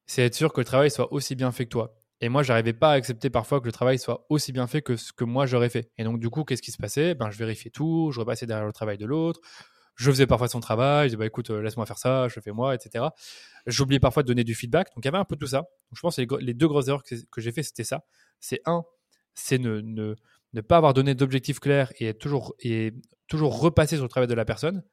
c'est 0.05 0.23
être 0.23 0.35
sûr 0.35 0.53
que 0.53 0.61
le 0.61 0.65
travail 0.65 0.91
soit 0.91 1.11
aussi 1.13 1.35
bien 1.35 1.51
fait 1.51 1.65
que 1.65 1.69
toi. 1.69 1.95
Et 2.21 2.29
moi, 2.29 2.43
j'arrivais 2.43 2.73
pas 2.73 2.91
à 2.91 2.93
accepter 2.93 3.29
parfois 3.29 3.59
que 3.59 3.65
le 3.65 3.71
travail 3.71 3.99
soit 3.99 4.25
aussi 4.29 4.51
bien 4.53 4.67
fait 4.67 4.81
que 4.81 4.95
ce 4.95 5.11
que 5.11 5.25
moi 5.25 5.45
j'aurais 5.45 5.69
fait. 5.69 5.91
Et 5.97 6.03
donc, 6.03 6.19
du 6.19 6.29
coup, 6.29 6.43
qu'est-ce 6.43 6.61
qui 6.61 6.71
se 6.71 6.77
passait? 6.77 7.15
Ben, 7.15 7.29
Je 7.31 7.37
vérifiais 7.37 7.71
tout, 7.71 8.11
je 8.13 8.19
repassais 8.19 8.45
derrière 8.45 8.65
le 8.65 8.73
travail 8.73 8.97
de 8.97 9.05
l'autre, 9.05 9.41
je 9.95 10.09
faisais 10.09 10.27
parfois 10.27 10.47
son 10.47 10.59
travail, 10.59 11.07
je 11.07 11.09
disais 11.09 11.17
bah 11.17 11.25
écoute, 11.25 11.49
euh, 11.49 11.61
laisse-moi 11.61 11.85
faire 11.85 11.97
ça, 11.97 12.27
je 12.27 12.39
fais 12.39 12.51
moi, 12.51 12.73
etc. 12.75 13.05
J'oubliais 13.67 13.99
parfois 13.99 14.23
de 14.23 14.27
donner 14.27 14.43
du 14.43 14.55
feedback. 14.55 14.87
Donc 14.95 15.03
il 15.03 15.05
y 15.05 15.09
avait 15.09 15.17
un 15.17 15.25
peu 15.25 15.35
tout 15.35 15.47
ça. 15.47 15.65
Je 15.91 15.99
pense 16.01 16.15
que 16.15 16.35
les, 16.35 16.53
deux 16.53 16.67
grosses 16.67 16.87
erreurs 16.87 17.03
que, 17.03 17.41
j'ai 17.41 17.51
fait, 17.51 17.63
c'était 17.63 17.83
ça. 17.83 18.03
C'est 18.39 18.61
un, 18.65 18.83
c'est 19.35 19.59
ne, 19.59 19.81
ne, 19.81 20.15
ne, 20.53 20.61
pas 20.61 20.77
avoir 20.77 20.93
donné 20.93 21.15
d'objectifs 21.15 21.59
clairs 21.59 21.91
et 21.99 22.13
toujours, 22.13 22.55
et 22.59 22.93
toujours 23.27 23.59
repasser 23.59 23.95
sur 23.95 24.05
le 24.05 24.09
travail 24.09 24.27
de 24.27 24.33
la 24.33 24.45
personne. 24.45 24.83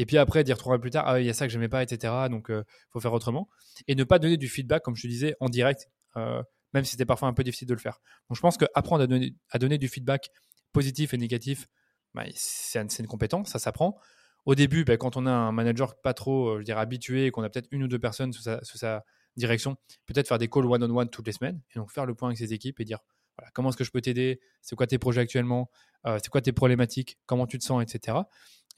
Et 0.00 0.06
puis 0.06 0.16
après, 0.16 0.44
dire 0.44 0.56
trois 0.56 0.70
mois 0.70 0.80
plus 0.80 0.90
tard, 0.90 1.04
ah, 1.06 1.20
il 1.20 1.26
y 1.26 1.28
a 1.28 1.34
ça 1.34 1.46
que 1.46 1.52
j'aimais 1.52 1.68
pas, 1.68 1.82
etc. 1.82 2.14
Donc 2.30 2.46
il 2.48 2.54
euh, 2.54 2.62
faut 2.90 3.00
faire 3.00 3.12
autrement. 3.12 3.50
Et 3.86 3.94
ne 3.94 4.02
pas 4.02 4.18
donner 4.18 4.38
du 4.38 4.48
feedback, 4.48 4.82
comme 4.82 4.96
je 4.96 5.02
te 5.02 5.06
disais, 5.06 5.36
en 5.40 5.50
direct, 5.50 5.88
euh, 6.16 6.42
même 6.72 6.84
si 6.84 6.92
c'était 6.92 7.04
parfois 7.04 7.28
un 7.28 7.34
peu 7.34 7.44
difficile 7.44 7.68
de 7.68 7.74
le 7.74 7.80
faire. 7.80 8.00
Donc 8.30 8.36
je 8.36 8.40
pense 8.40 8.56
qu'apprendre 8.56 9.02
à 9.02 9.06
donner, 9.06 9.34
à 9.50 9.58
donner 9.58 9.76
du 9.76 9.88
feedback 9.88 10.30
positif 10.72 11.12
et 11.12 11.18
négatif, 11.18 11.66
bah, 12.14 12.24
c'est 12.34 12.80
une 12.98 13.06
compétence, 13.08 13.50
ça 13.50 13.58
s'apprend 13.58 14.00
au 14.46 14.54
début, 14.54 14.84
ben, 14.84 14.96
quand 14.96 15.18
on 15.18 15.26
a 15.26 15.30
un 15.30 15.52
manager 15.52 16.00
pas 16.00 16.14
trop, 16.14 16.48
euh, 16.48 16.60
je 16.60 16.64
dirais, 16.64 16.80
habitué 16.80 17.30
qu'on 17.30 17.42
a 17.42 17.50
peut-être 17.50 17.68
une 17.70 17.82
ou 17.82 17.88
deux 17.88 17.98
personnes 17.98 18.32
sous 18.32 18.42
sa, 18.42 19.04
direction, 19.36 19.76
peut-être 20.06 20.28
faire 20.28 20.38
des 20.38 20.48
calls 20.48 20.64
one-on-one 20.64 21.10
toutes 21.10 21.26
les 21.26 21.32
semaines 21.32 21.60
et 21.74 21.78
donc 21.78 21.92
faire 21.92 22.06
le 22.06 22.14
point 22.14 22.30
avec 22.30 22.38
ses 22.38 22.54
équipes 22.54 22.80
et 22.80 22.84
dire 22.84 23.00
voilà, 23.36 23.50
comment 23.52 23.68
est-ce 23.68 23.76
que 23.76 23.84
je 23.84 23.90
peux 23.90 24.00
t'aider, 24.00 24.40
c'est 24.62 24.76
quoi 24.76 24.86
tes 24.86 24.98
projets 24.98 25.20
actuellement, 25.20 25.70
c'est 26.04 26.28
quoi 26.30 26.40
tes 26.40 26.52
problématiques, 26.52 27.18
comment 27.26 27.46
tu 27.46 27.58
te 27.58 27.64
sens, 27.64 27.82
etc. 27.82 28.18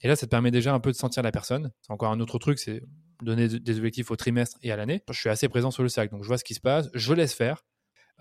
Et 0.01 0.07
là, 0.07 0.15
ça 0.15 0.25
te 0.25 0.31
permet 0.31 0.51
déjà 0.51 0.73
un 0.73 0.79
peu 0.79 0.91
de 0.91 0.97
sentir 0.97 1.23
la 1.23 1.31
personne. 1.31 1.71
C'est 1.81 1.91
encore 1.91 2.11
un 2.11 2.19
autre 2.19 2.39
truc, 2.39 2.59
c'est 2.59 2.83
donner 3.21 3.47
des 3.47 3.77
objectifs 3.77 4.11
au 4.11 4.15
trimestre 4.15 4.57
et 4.61 4.71
à 4.71 4.75
l'année. 4.75 5.01
Je 5.09 5.17
suis 5.19 5.29
assez 5.29 5.47
présent 5.47 5.71
sur 5.71 5.83
le 5.83 5.89
sac, 5.89 6.11
donc 6.11 6.23
je 6.23 6.27
vois 6.27 6.37
ce 6.37 6.43
qui 6.43 6.53
se 6.53 6.59
passe, 6.59 6.89
je 6.93 7.13
laisse 7.13 7.33
faire. 7.33 7.63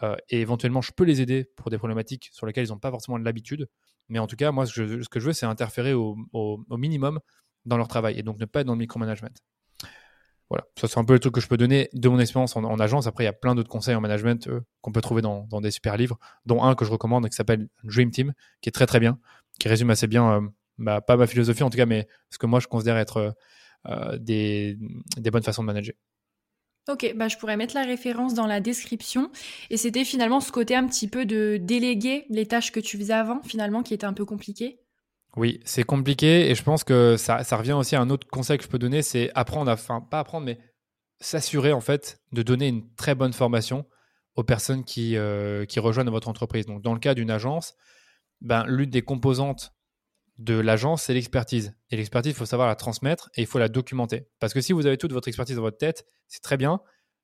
Euh, 0.02 0.17
et 0.29 0.41
éventuellement, 0.41 0.81
je 0.81 0.93
peux 0.93 1.05
les 1.05 1.21
aider 1.21 1.45
pour 1.57 1.71
des 1.71 1.79
problématiques 1.79 2.31
sur 2.33 2.47
lesquelles 2.47 2.67
ils 2.67 2.71
n'ont 2.71 2.79
pas 2.79 2.91
forcément 2.91 3.19
de 3.19 3.25
l'habitude. 3.25 3.69
Mais 4.09 4.19
en 4.19 4.26
tout 4.26 4.37
cas, 4.37 4.52
moi, 4.52 4.67
ce 4.67 4.73
que 5.09 5.21
je, 5.21 5.26
veux, 5.26 5.33
c'est 5.33 5.47
interférer 5.47 5.95
au, 5.95 6.17
minimum 6.71 7.21
dans 7.64 7.76
leur 7.76 7.88
travail 7.88 8.19
et 8.19 8.23
donc 8.23 8.38
ne 8.38 8.45
pas 8.45 8.61
être 8.61 8.67
dans 8.67 8.73
le 8.75 8.79
micromanagement. 8.79 9.29
voilà, 10.50 10.64
ça 10.76 10.88
c'est 10.88 10.99
un 10.99 11.05
peu 11.05 11.12
le 11.12 11.21
truc 11.21 11.35
que 11.35 11.41
je 11.41 11.47
peux 11.47 11.57
donner 11.57 11.88
de 11.93 12.09
mon 12.09 12.19
expérience 12.19 12.57
en, 12.57 12.79
agence. 12.81 13.07
Après, 13.07 13.25
il 13.25 13.26
y 13.26 13.31
a 13.31 13.33
plein 13.33 13.55
d'autres 13.55 13.69
conseils 13.69 13.95
en 13.95 14.00
management 14.00 14.49
euh, 14.49 14.61
qu'on 14.81 14.93
peut 14.93 15.00
trouver 15.00 15.23
dans, 15.23 15.47
des 15.61 15.71
super 15.71 15.97
livres, 15.97 16.19
dont 16.47 16.62
un 16.64 16.75
que 16.75 16.85
je 16.85 16.91
recommande 16.91 17.29
qui 17.29 17.37
s'appelle 17.37 17.69
Dream 17.85 18.11
Team, 18.11 18.35
qui 18.61 18.69
est 18.69 18.73
très 18.73 18.87
très 18.87 18.99
bien, 18.99 19.19
qui 19.61 19.69
résume 19.69 19.91
assez 19.91 20.09
bien, 20.09 20.33
euh, 20.33 20.41
bah, 20.79 21.00
pas 21.00 21.17
ma 21.17 21.26
philosophie 21.26 21.62
en 21.62 21.71
tout 21.71 21.76
cas, 21.76 21.87
mais 21.87 22.09
ce 22.31 22.38
que 22.38 22.47
moi 22.47 22.61
je 22.61 22.67
considère 22.67 22.97
être 22.97 23.35
euh, 23.88 24.19
des, 24.19 24.79
des 25.17 25.31
bonnes 25.31 25.43
façons 25.43 25.62
de 25.62 25.67
manager. 25.67 25.95
Ok, 26.88 27.12
bah 27.14 27.29
je 27.29 27.37
pourrais 27.37 27.57
mettre 27.57 27.75
la 27.76 27.85
référence 27.85 28.35
dans 28.35 28.47
la 28.47 28.61
description. 28.61 29.31
Et 29.71 29.76
c'était 29.76 30.05
finalement 30.05 30.41
ce 30.41 30.50
côté 30.50 30.75
un 30.75 30.87
petit 30.87 31.07
peu 31.07 31.25
de 31.25 31.57
déléguer 31.61 32.26
les 32.29 32.47
tâches 32.47 32.73
que 32.73 32.81
tu 32.81 32.99
faisais 32.99 33.12
avant, 33.12 33.41
finalement, 33.43 33.85
qui 33.85 33.95
était 33.95 34.07
un 34.07 34.12
peu 34.12 34.25
compliqué. 34.25 34.81
Oui, 35.37 35.61
c'est 35.64 35.85
compliqué 35.85 36.50
et 36.50 36.55
je 36.55 36.62
pense 36.62 36.85
que 36.85 37.17
ça, 37.17 37.38
revient 37.52 37.73
aussi 37.73 37.97
à 37.97 38.00
un 38.00 38.11
autre 38.11 38.26
conseil 38.29 38.59
que 38.59 38.64
je 38.64 38.69
peux 38.69 38.79
donner, 38.79 39.00
c'est 39.00 39.31
apprendre, 39.35 39.71
à, 39.71 39.75
enfin 39.75 40.00
pas 40.00 40.19
apprendre, 40.19 40.45
mais 40.45 40.59
s'assurer 41.21 41.73
en 41.73 41.81
fait 41.81 42.21
de 42.33 42.43
donner 42.43 42.69
une 42.69 42.93
très 42.97 43.14
bonne 43.14 43.33
formation 43.33 43.87
aux 44.35 44.45
personnes 44.45 44.85
qui, 44.85 45.17
euh, 45.17 45.64
qui 45.64 45.81
rejoignent 45.81 46.11
votre 46.11 46.29
entreprise. 46.29 46.67
Donc 46.67 46.83
dans 46.83 46.93
le 46.93 46.99
cas 46.99 47.14
d'une 47.14 47.31
agence, 47.31 47.75
ben, 48.41 48.64
l'une 48.67 48.91
des 48.91 49.02
composantes 49.02 49.73
de 50.39 50.55
l'agence, 50.55 51.05
c'est 51.05 51.15
l'expertise. 51.15 51.75
Et 51.91 51.97
l'expertise, 51.97 52.33
il 52.33 52.35
faut 52.37 52.47
savoir 52.47 52.69
la 52.69 52.75
transmettre 52.75 53.31
et 53.37 53.43
il 53.43 53.47
faut 53.47 53.59
la 53.59 53.69
documenter. 53.69 54.27
Parce 54.41 54.55
que 54.55 54.61
si 54.61 54.73
vous 54.73 54.87
avez 54.87 54.97
toute 54.97 55.12
votre 55.12 55.29
expertise 55.29 55.57
dans 55.57 55.62
votre 55.62 55.79
tête, 55.79 56.07
c'est 56.29 56.43
très 56.43 56.57
bien, 56.57 56.81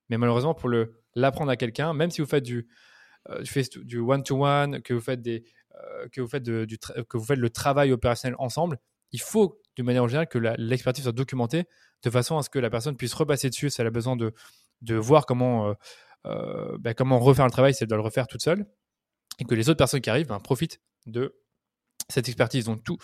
mais 0.09 0.17
malheureusement, 0.17 0.53
pour 0.53 0.69
l'apprendre 1.15 1.51
à 1.51 1.57
quelqu'un, 1.57 1.93
même 1.93 2.11
si 2.11 2.21
vous 2.21 2.27
faites 2.27 2.43
du, 2.43 2.67
euh, 3.29 3.43
du 3.83 3.99
one-to-one, 3.99 4.81
que 4.81 4.93
vous 4.93 5.01
faites 5.01 5.21
des, 5.21 5.43
euh, 5.75 6.07
que, 6.11 6.21
vous 6.21 6.27
faites 6.27 6.43
du 6.43 6.77
que 6.77 7.17
vous 7.17 7.25
faites 7.25 7.39
le 7.39 7.49
travail 7.49 7.91
opérationnel 7.91 8.35
ensemble, 8.39 8.79
il 9.11 9.21
faut 9.21 9.61
de 9.75 9.83
manière 9.83 10.07
générale 10.07 10.27
que 10.27 10.37
l'expertise 10.57 11.03
soit 11.03 11.13
documentée 11.13 11.65
de 12.03 12.09
façon 12.09 12.37
à 12.37 12.43
ce 12.43 12.49
que 12.49 12.59
la 12.59 12.69
personne 12.69 12.95
puisse 12.95 13.13
repasser 13.13 13.49
dessus 13.49 13.69
si 13.69 13.81
elle 13.81 13.87
a 13.87 13.91
besoin 13.91 14.15
de, 14.15 14.33
de 14.81 14.95
voir 14.95 15.25
comment, 15.25 15.69
euh, 15.69 15.73
euh, 16.25 16.77
ben, 16.79 16.93
comment 16.93 17.19
refaire 17.19 17.45
le 17.45 17.51
travail 17.51 17.73
si 17.73 17.83
elle 17.83 17.89
doit 17.89 17.97
le 17.97 18.03
refaire 18.03 18.27
toute 18.27 18.41
seule 18.41 18.65
et 19.39 19.45
que 19.45 19.55
les 19.55 19.69
autres 19.69 19.77
personnes 19.77 20.01
qui 20.01 20.09
arrivent 20.09 20.27
ben, 20.27 20.39
profitent 20.39 20.81
de 21.05 21.35
cette 22.09 22.27
expertise. 22.27 22.65
Donc 22.65 22.83
tout, 22.83 22.97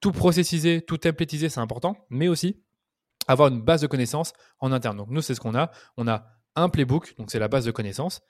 tout 0.00 0.12
processiser, 0.12 0.82
tout 0.82 0.98
templatiser, 0.98 1.48
c'est 1.48 1.60
important, 1.60 1.96
mais 2.10 2.28
aussi 2.28 2.62
avoir 3.26 3.48
une 3.48 3.62
base 3.62 3.80
de 3.80 3.86
connaissances 3.86 4.32
en 4.60 4.72
interne. 4.72 4.96
Donc 4.96 5.08
nous, 5.10 5.22
c'est 5.22 5.34
ce 5.34 5.40
qu'on 5.40 5.54
a. 5.54 5.70
On 5.96 6.08
a 6.08 6.26
un 6.56 6.68
playbook, 6.68 7.16
donc 7.16 7.30
c'est 7.30 7.38
la 7.38 7.48
base 7.48 7.64
de 7.64 7.70
connaissances. 7.70 8.20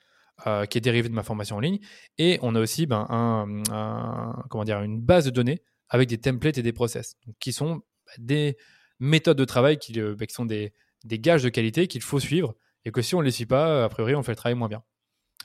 Euh, 0.47 0.65
qui 0.65 0.77
est 0.77 0.81
dérivé 0.81 1.07
de 1.07 1.13
ma 1.13 1.23
formation 1.23 1.55
en 1.55 1.59
ligne. 1.61 1.79
Et 2.17 2.39
on 2.41 2.55
a 2.55 2.59
aussi 2.59 2.85
ben, 2.85 3.07
un, 3.09 4.43
comment 4.49 4.65
dire, 4.65 4.81
une 4.81 4.99
base 4.99 5.23
de 5.23 5.29
données 5.29 5.61
avec 5.87 6.09
des 6.09 6.17
templates 6.17 6.57
et 6.57 6.61
des 6.61 6.73
process, 6.73 7.15
qui 7.39 7.53
sont 7.53 7.75
bah, 7.75 8.11
des 8.17 8.57
méthodes 8.99 9.37
de 9.37 9.45
travail 9.45 9.77
qui, 9.77 9.97
euh, 9.97 10.13
bah, 10.13 10.25
qui 10.25 10.33
sont 10.33 10.43
des, 10.43 10.73
des, 11.05 11.19
gages 11.19 11.43
de 11.43 11.47
qualité 11.47 11.87
qu'il 11.87 12.01
faut 12.01 12.19
suivre 12.19 12.53
et 12.83 12.91
que 12.91 13.01
si 13.01 13.15
on 13.15 13.19
ne 13.19 13.23
les 13.23 13.31
suit 13.31 13.45
pas, 13.45 13.85
a 13.85 13.87
priori, 13.87 14.13
on 14.13 14.23
fait 14.23 14.33
le 14.33 14.35
travail 14.35 14.55
moins 14.55 14.67
bien. 14.67 14.83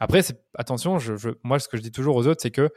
Après, 0.00 0.22
attention, 0.56 0.98
je, 0.98 1.14
moi, 1.44 1.60
ce 1.60 1.68
que 1.68 1.76
je 1.76 1.82
dis 1.82 1.92
toujours 1.92 2.16
aux 2.16 2.26
autres, 2.26 2.42
c'est 2.42 2.50
que 2.50 2.70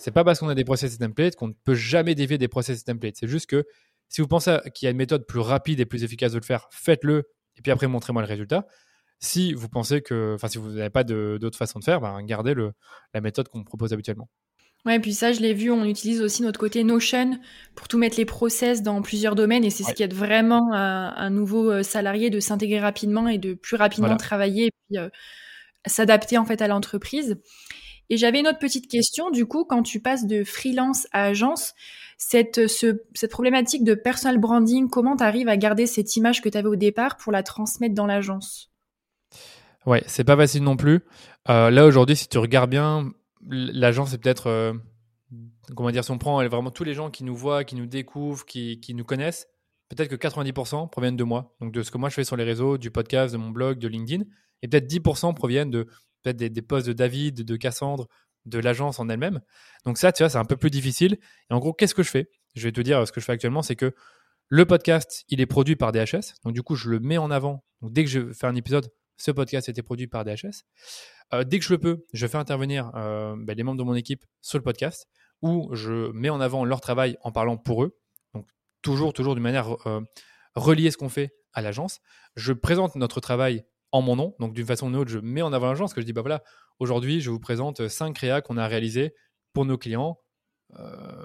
c'est 0.00 0.12
pas 0.12 0.24
parce 0.24 0.40
qu'on 0.40 0.48
a 0.48 0.54
des 0.54 0.64
process 0.64 0.94
et 0.94 0.98
templates 0.98 1.36
qu'on 1.36 1.48
ne 1.48 1.52
peut 1.52 1.74
jamais 1.74 2.14
dévier 2.14 2.38
des 2.38 2.48
process 2.48 2.80
et 2.80 2.84
templates. 2.84 3.16
C'est 3.16 3.28
juste 3.28 3.46
que 3.46 3.66
si 4.08 4.22
vous 4.22 4.26
pensez 4.26 4.56
qu'il 4.74 4.86
y 4.86 4.88
a 4.88 4.90
une 4.90 4.96
méthode 4.96 5.26
plus 5.26 5.40
rapide 5.40 5.78
et 5.78 5.84
plus 5.84 6.04
efficace 6.04 6.32
de 6.32 6.38
le 6.38 6.44
faire, 6.44 6.68
faites-le 6.70 7.28
et 7.56 7.62
puis 7.62 7.70
après 7.70 7.86
montrez-moi 7.86 8.22
le 8.22 8.28
résultat. 8.28 8.66
Si 9.18 9.52
vous 9.52 9.68
pensez 9.68 10.00
que, 10.00 10.32
enfin, 10.34 10.48
si 10.48 10.56
vous 10.56 10.70
n'avez 10.70 10.88
pas 10.88 11.04
d'autre 11.04 11.58
façon 11.58 11.78
de 11.78 11.84
faire, 11.84 12.00
ben, 12.00 12.22
gardez 12.22 12.54
le, 12.54 12.72
la 13.12 13.20
méthode 13.20 13.48
qu'on 13.48 13.62
propose 13.62 13.92
habituellement. 13.92 14.30
Ouais, 14.86 14.98
puis 14.98 15.12
ça, 15.12 15.34
je 15.34 15.40
l'ai 15.40 15.52
vu, 15.52 15.70
on 15.70 15.84
utilise 15.84 16.22
aussi 16.22 16.42
notre 16.42 16.58
côté 16.58 16.82
Notion 16.82 17.38
pour 17.74 17.86
tout 17.86 17.98
mettre 17.98 18.16
les 18.16 18.24
process 18.24 18.82
dans 18.82 19.02
plusieurs 19.02 19.34
domaines 19.34 19.64
et 19.64 19.68
c'est 19.68 19.84
ce 19.84 19.92
qui 19.92 20.02
aide 20.02 20.14
vraiment 20.14 20.72
à 20.72 21.12
un 21.22 21.28
nouveau 21.28 21.70
euh, 21.70 21.82
salarié 21.82 22.30
de 22.30 22.40
s'intégrer 22.40 22.80
rapidement 22.80 23.28
et 23.28 23.36
de 23.36 23.52
plus 23.52 23.76
rapidement 23.76 24.16
travailler 24.16 24.68
et 24.68 24.70
puis 24.70 24.98
euh, 24.98 25.10
s'adapter 25.86 26.38
en 26.38 26.46
fait 26.46 26.62
à 26.62 26.68
l'entreprise. 26.68 27.36
Et 28.10 28.16
j'avais 28.16 28.40
une 28.40 28.48
autre 28.48 28.58
petite 28.58 28.90
question, 28.90 29.30
du 29.30 29.46
coup, 29.46 29.64
quand 29.64 29.82
tu 29.82 30.00
passes 30.00 30.26
de 30.26 30.42
freelance 30.44 31.06
à 31.12 31.24
agence, 31.24 31.74
cette, 32.18 32.66
ce, 32.66 33.00
cette 33.14 33.30
problématique 33.30 33.84
de 33.84 33.94
personal 33.94 34.38
branding, 34.38 34.90
comment 34.90 35.16
tu 35.16 35.22
arrives 35.22 35.48
à 35.48 35.56
garder 35.56 35.86
cette 35.86 36.16
image 36.16 36.42
que 36.42 36.48
tu 36.48 36.58
avais 36.58 36.68
au 36.68 36.76
départ 36.76 37.16
pour 37.16 37.32
la 37.32 37.42
transmettre 37.42 37.94
dans 37.94 38.06
l'agence? 38.06 38.70
Ouais, 39.86 40.02
c'est 40.06 40.24
pas 40.24 40.36
facile 40.36 40.64
non 40.64 40.76
plus. 40.76 41.00
Euh, 41.48 41.70
là 41.70 41.86
aujourd'hui, 41.86 42.16
si 42.16 42.28
tu 42.28 42.36
regardes 42.36 42.68
bien, 42.68 43.10
l'agence 43.48 44.10
c'est 44.10 44.18
peut-être, 44.18 44.48
euh, 44.48 44.74
comment 45.74 45.90
dire, 45.90 46.04
si 46.04 46.10
on 46.10 46.18
prend 46.18 46.46
vraiment 46.46 46.70
tous 46.70 46.84
les 46.84 46.94
gens 46.94 47.10
qui 47.10 47.24
nous 47.24 47.36
voient, 47.36 47.64
qui 47.64 47.76
nous 47.76 47.86
découvrent, 47.86 48.44
qui 48.44 48.92
nous 48.92 49.04
connaissent, 49.04 49.46
peut-être 49.88 50.08
que 50.08 50.16
90% 50.16 50.90
proviennent 50.90 51.16
de 51.16 51.24
moi, 51.24 51.54
donc 51.60 51.72
de 51.72 51.82
ce 51.82 51.90
que 51.90 51.98
moi 51.98 52.08
je 52.08 52.14
fais 52.14 52.24
sur 52.24 52.36
les 52.36 52.44
réseaux, 52.44 52.76
du 52.76 52.90
podcast, 52.90 53.32
de 53.32 53.38
mon 53.38 53.50
blog, 53.50 53.78
de 53.78 53.88
LinkedIn, 53.88 54.24
et 54.62 54.68
peut-être 54.68 54.90
10% 54.90 55.34
proviennent 55.34 55.70
de 55.70 55.86
peut-être 56.22 56.36
des, 56.36 56.62
posts 56.62 56.86
de 56.86 56.92
David, 56.92 57.44
de 57.44 57.56
Cassandre, 57.56 58.08
de 58.46 58.58
l'agence 58.58 58.98
en 58.98 59.08
elle-même. 59.08 59.40
Donc 59.84 59.98
ça, 59.98 60.12
tu 60.12 60.22
vois, 60.22 60.30
c'est 60.30 60.38
un 60.38 60.44
peu 60.44 60.56
plus 60.56 60.70
difficile. 60.70 61.18
Et 61.50 61.54
en 61.54 61.58
gros, 61.58 61.72
qu'est-ce 61.72 61.94
que 61.94 62.02
je 62.02 62.10
fais? 62.10 62.30
Je 62.54 62.62
vais 62.62 62.72
te 62.72 62.80
dire 62.80 63.06
ce 63.06 63.12
que 63.12 63.20
je 63.20 63.26
fais 63.26 63.32
actuellement, 63.32 63.62
c'est 63.62 63.76
que 63.76 63.94
le 64.48 64.64
podcast, 64.64 65.24
il 65.28 65.40
est 65.40 65.46
produit 65.46 65.76
par 65.76 65.92
DHS, 65.92 66.34
donc 66.44 66.54
du 66.54 66.62
coup, 66.62 66.74
je 66.74 66.90
le 66.90 66.98
mets 66.98 67.18
en 67.18 67.30
avant. 67.30 67.64
Donc 67.82 67.92
dès 67.92 68.04
que 68.04 68.10
je 68.10 68.32
fais 68.32 68.46
un 68.46 68.56
épisode, 68.56 68.90
ce 69.16 69.30
podcast 69.30 69.68
été 69.68 69.82
produit 69.82 70.06
par 70.06 70.24
DHS. 70.24 70.64
Euh, 71.34 71.44
dès 71.44 71.58
que 71.58 71.64
je 71.64 71.72
le 71.72 71.78
peux, 71.78 72.06
je 72.12 72.26
fais 72.26 72.38
intervenir 72.38 72.90
euh, 72.94 73.36
ben, 73.38 73.56
les 73.56 73.62
membres 73.62 73.78
de 73.78 73.84
mon 73.84 73.94
équipe 73.94 74.24
sur 74.40 74.58
le 74.58 74.64
podcast 74.64 75.06
où 75.42 75.68
je 75.74 76.10
mets 76.12 76.30
en 76.30 76.40
avant 76.40 76.64
leur 76.64 76.80
travail 76.80 77.16
en 77.22 77.30
parlant 77.30 77.56
pour 77.56 77.84
eux. 77.84 77.98
Donc, 78.34 78.48
toujours, 78.82 79.12
toujours 79.12 79.34
d'une 79.34 79.42
manière 79.42 79.76
euh, 79.86 80.00
reliée 80.54 80.90
ce 80.90 80.96
qu'on 80.96 81.08
fait 81.08 81.34
à 81.52 81.62
l'agence. 81.62 82.00
Je 82.34 82.52
présente 82.52 82.96
notre 82.96 83.20
travail 83.20 83.64
en 83.92 84.02
mon 84.02 84.16
nom. 84.16 84.34
Donc, 84.38 84.54
d'une 84.54 84.66
façon 84.66 84.86
ou 84.86 84.90
d'une 84.90 84.98
autre, 84.98 85.10
je 85.10 85.18
mets 85.18 85.42
en 85.42 85.52
avant 85.52 85.68
l'agence, 85.68 85.94
que 85.94 86.00
je 86.00 86.06
dis, 86.06 86.12
bah 86.12 86.22
voilà, 86.22 86.42
aujourd'hui, 86.78 87.20
je 87.20 87.30
vous 87.30 87.40
présente 87.40 87.88
cinq 87.88 88.14
créas 88.14 88.40
qu'on 88.40 88.56
a 88.56 88.66
réalisés 88.66 89.14
pour 89.52 89.64
nos 89.64 89.78
clients. 89.78 90.18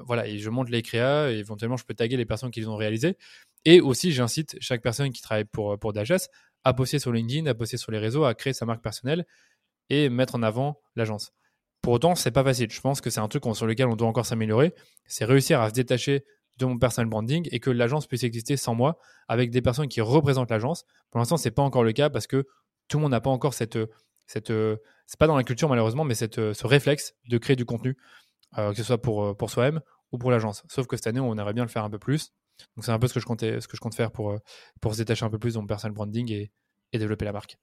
voilà, 0.06 0.28
et 0.28 0.40
je 0.40 0.50
montre 0.50 0.72
les 0.72 0.82
créas 0.82 1.32
et 1.32 1.38
éventuellement, 1.38 1.78
je 1.78 1.86
peux 1.86 1.94
taguer 1.94 2.18
les 2.18 2.26
personnes 2.26 2.52
qui 2.52 2.60
les 2.60 2.68
ont 2.68 2.76
réalisées. 2.76 3.18
Et 3.66 3.82
aussi, 3.82 4.12
j'incite 4.12 4.58
chaque 4.60 4.82
personne 4.82 5.12
qui 5.12 5.22
travaille 5.22 5.46
pour, 5.46 5.78
pour 5.80 5.94
DHS 5.94 6.30
à 6.64 6.74
poster 6.74 7.00
sur 7.00 7.12
LinkedIn, 7.12 7.46
à 7.48 7.54
poster 7.54 7.78
sur 7.78 7.92
les 7.92 8.00
réseaux, 8.00 8.26
à 8.26 8.34
créer 8.34 8.54
sa 8.54 8.66
marque 8.66 8.82
personnelle 8.82 9.26
et 9.90 10.10
mettre 10.10 10.36
en 10.36 10.44
avant 10.44 10.82
l'agence. 10.96 11.32
Pour 11.82 11.94
autant, 11.94 12.16
c'est 12.16 12.32
pas 12.32 12.44
facile. 12.44 12.72
Je 12.72 12.82
pense 12.82 13.02
que 13.02 13.12
c'est 13.12 13.20
un 13.20 13.28
truc 13.28 13.44
sur 13.54 13.68
lequel 13.68 13.88
on 13.88 13.96
doit 13.96 14.08
encore 14.08 14.26
s'améliorer. 14.26 14.74
C'est 15.06 15.26
réussir 15.26 15.62
à 15.62 15.70
se 15.70 15.74
détacher 15.76 16.26
de 16.58 16.66
mon 16.66 16.78
personal 16.78 17.10
branding 17.10 17.48
et 17.52 17.60
que 17.60 17.70
l'agence 17.70 18.08
puisse 18.08 18.24
exister 18.24 18.58
sans 18.58 18.76
moi 18.76 18.98
avec 19.28 19.52
des 19.52 19.62
personnes 19.62 19.88
qui 19.88 20.02
représentent 20.02 20.52
l'agence. 20.52 20.86
Pour 21.12 21.20
l'instant, 21.20 21.38
c'est 21.38 21.52
pas 21.52 21.64
encore 21.64 21.84
le 21.84 21.92
cas 21.92 22.10
parce 22.10 22.28
que 22.28 22.46
tout 22.88 22.98
le 22.98 23.04
monde 23.04 23.12
n'a 23.12 23.22
pas 23.22 23.30
encore 23.30 23.54
cette, 23.54 23.78
cette, 24.28 24.54
c'est 25.08 25.20
pas 25.20 25.28
dans 25.28 25.36
la 25.36 25.44
culture 25.44 25.70
malheureusement, 25.70 26.04
mais 26.04 26.16
cette, 26.16 26.36
ce 26.36 26.68
réflexe 26.68 27.14
de 27.28 27.38
créer 27.38 27.56
du 27.56 27.66
contenu, 27.66 27.98
euh, 28.58 28.72
que 28.72 28.78
ce 28.78 28.84
soit 28.84 29.02
pour, 29.02 29.50
soi-même 29.50 29.82
ou 30.12 30.18
pour 30.18 30.32
l'agence. 30.32 30.64
Sauf 30.70 30.88
que 30.88 30.96
cette 30.96 31.08
année, 31.08 31.20
on 31.20 31.34
aimerait 31.34 31.54
bien 31.54 31.64
le 31.64 31.70
faire 31.70 31.84
un 31.84 31.90
peu 31.90 32.00
plus. 32.00 32.32
Donc 32.76 32.86
c'est 32.86 32.92
un 32.92 33.00
peu 33.00 33.08
ce 33.08 33.14
que 33.14 33.20
je 33.20 33.26
ce 33.26 33.80
compte 33.80 33.96
faire 33.96 34.12
pour, 34.12 34.32
euh, 34.32 34.38
pour 34.82 34.94
se 34.94 35.00
détacher 35.00 35.26
un 35.26 35.30
peu 35.30 35.40
plus 35.40 35.56
de 35.56 35.60
mon 35.60 35.68
personal 35.68 35.94
branding 35.94 36.32
et, 36.32 36.52
et 36.94 36.98
développer 36.98 37.26
la 37.26 37.34
marque. 37.34 37.58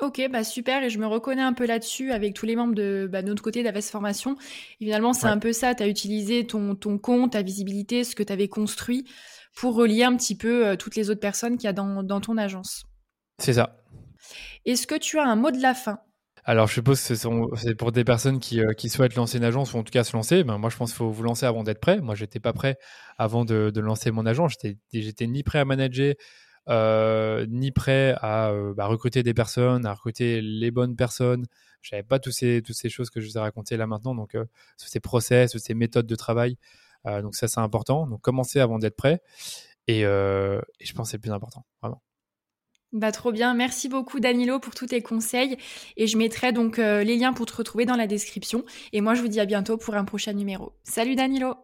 Ok, 0.00 0.22
bah 0.30 0.44
super, 0.44 0.84
et 0.84 0.90
je 0.90 0.98
me 0.98 1.06
reconnais 1.06 1.42
un 1.42 1.52
peu 1.52 1.66
là-dessus 1.66 2.12
avec 2.12 2.34
tous 2.34 2.46
les 2.46 2.54
membres 2.54 2.74
de 2.74 3.08
bah, 3.10 3.22
notre 3.22 3.42
côté 3.42 3.64
d'Aves 3.64 3.82
Formation. 3.82 4.36
Évidemment, 4.80 5.12
c'est 5.12 5.26
un 5.26 5.38
peu 5.38 5.52
ça, 5.52 5.74
tu 5.74 5.82
as 5.82 5.88
utilisé 5.88 6.46
ton, 6.46 6.76
ton 6.76 6.98
compte, 6.98 7.32
ta 7.32 7.42
visibilité, 7.42 8.04
ce 8.04 8.14
que 8.14 8.22
tu 8.22 8.32
avais 8.32 8.46
construit 8.46 9.08
pour 9.56 9.74
relier 9.74 10.04
un 10.04 10.16
petit 10.16 10.36
peu 10.36 10.68
euh, 10.68 10.76
toutes 10.76 10.94
les 10.94 11.10
autres 11.10 11.20
personnes 11.20 11.56
qu'il 11.56 11.64
y 11.64 11.70
a 11.70 11.72
dans, 11.72 12.04
dans 12.04 12.20
ton 12.20 12.36
agence. 12.36 12.84
C'est 13.38 13.54
ça. 13.54 13.82
Est-ce 14.64 14.86
que 14.86 14.94
tu 14.94 15.18
as 15.18 15.24
un 15.24 15.36
mot 15.36 15.50
de 15.50 15.60
la 15.60 15.74
fin? 15.74 15.98
Alors, 16.44 16.66
je 16.66 16.74
suppose 16.74 17.06
que 17.06 17.14
c'est 17.56 17.74
pour 17.74 17.92
des 17.92 18.04
personnes 18.04 18.40
euh, 18.54 18.72
qui, 18.72 18.88
souhaitent 18.88 19.16
lancer 19.16 19.36
une 19.36 19.44
agence 19.44 19.74
ou 19.74 19.76
en 19.76 19.82
tout 19.82 19.90
cas 19.90 20.02
se 20.02 20.16
lancer. 20.16 20.44
Ben, 20.44 20.56
moi, 20.56 20.70
je 20.70 20.76
pense 20.78 20.92
qu'il 20.92 20.96
faut 20.96 21.10
vous 21.10 21.22
lancer 21.22 21.44
avant 21.44 21.62
d'être 21.62 21.78
prêt. 21.78 22.00
Moi, 22.00 22.14
j'étais 22.14 22.40
pas 22.40 22.54
prêt 22.54 22.78
avant 23.18 23.44
de, 23.44 23.70
lancer 23.80 24.10
mon 24.10 24.24
agence. 24.24 24.54
J'étais 24.92 25.26
ni 25.26 25.42
prêt 25.42 25.58
à 25.58 25.66
manager, 25.66 26.14
euh, 26.68 27.46
ni 27.48 27.70
prêt 27.70 28.14
à 28.20 28.50
euh, 28.50 28.74
bah, 28.74 28.86
recruter 28.86 29.22
des 29.22 29.34
personnes, 29.34 29.86
à 29.86 29.92
recruter 29.94 30.40
les 30.40 30.70
bonnes 30.70 30.96
personnes. 30.96 31.46
Je 31.80 31.94
n'avais 31.94 32.06
pas 32.06 32.18
tous 32.18 32.32
ces, 32.32 32.62
toutes 32.62 32.76
ces 32.76 32.88
choses 32.88 33.10
que 33.10 33.20
je 33.20 33.28
vous 33.28 33.38
ai 33.38 33.40
racontées 33.40 33.76
là 33.76 33.86
maintenant. 33.86 34.14
Donc, 34.14 34.36
ces 34.76 35.00
process, 35.00 35.56
ces 35.56 35.74
méthodes 35.74 36.06
de 36.06 36.16
travail. 36.16 36.56
donc, 37.04 37.36
ça, 37.36 37.46
c'est 37.48 37.60
important. 37.60 38.06
Donc, 38.06 38.20
commencer 38.20 38.60
avant 38.60 38.78
d'être 38.78 38.96
prêt. 38.96 39.22
Et, 39.86 40.00
et 40.00 40.04
je 40.04 40.92
pense 40.94 41.08
que 41.08 41.10
c'est 41.12 41.16
le 41.18 41.22
plus 41.22 41.32
important, 41.32 41.64
vraiment. 41.80 42.02
Bah 42.92 43.12
trop 43.12 43.32
bien, 43.32 43.52
merci 43.52 43.88
beaucoup 43.90 44.18
Danilo 44.18 44.60
pour 44.60 44.74
tous 44.74 44.86
tes 44.86 45.02
conseils 45.02 45.58
et 45.98 46.06
je 46.06 46.16
mettrai 46.16 46.52
donc 46.52 46.78
euh, 46.78 47.04
les 47.04 47.16
liens 47.16 47.34
pour 47.34 47.44
te 47.44 47.54
retrouver 47.54 47.84
dans 47.84 47.96
la 47.96 48.06
description 48.06 48.64
et 48.94 49.02
moi 49.02 49.12
je 49.14 49.20
vous 49.20 49.28
dis 49.28 49.40
à 49.40 49.44
bientôt 49.44 49.76
pour 49.76 49.94
un 49.94 50.06
prochain 50.06 50.32
numéro. 50.32 50.72
Salut 50.84 51.14
Danilo 51.14 51.54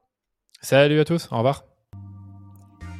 Salut 0.60 1.00
à 1.00 1.04
tous, 1.06 1.28
au 1.32 1.36
revoir 1.36 1.73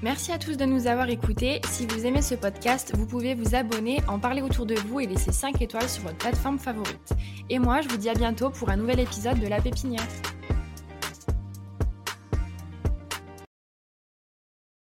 Merci 0.04 0.32
à 0.32 0.38
tous 0.38 0.58
de 0.58 0.66
nous 0.66 0.86
avoir 0.86 1.08
écoutés. 1.08 1.62
Si 1.70 1.86
vous 1.86 2.04
aimez 2.04 2.20
ce 2.20 2.34
podcast, 2.34 2.92
vous 2.94 3.06
pouvez 3.06 3.34
vous 3.34 3.54
abonner, 3.54 4.02
en 4.06 4.18
parler 4.18 4.42
autour 4.42 4.66
de 4.66 4.74
vous 4.74 5.00
et 5.00 5.06
laisser 5.06 5.32
5 5.32 5.62
étoiles 5.62 5.88
sur 5.88 6.02
votre 6.02 6.18
plateforme 6.18 6.58
favorite. 6.58 7.14
Et 7.48 7.58
moi, 7.58 7.80
je 7.80 7.88
vous 7.88 7.96
dis 7.96 8.10
à 8.10 8.12
bientôt 8.12 8.50
pour 8.50 8.68
un 8.68 8.76
nouvel 8.76 9.00
épisode 9.00 9.40
de 9.40 9.46
La 9.46 9.62
Pépinière. 9.62 10.06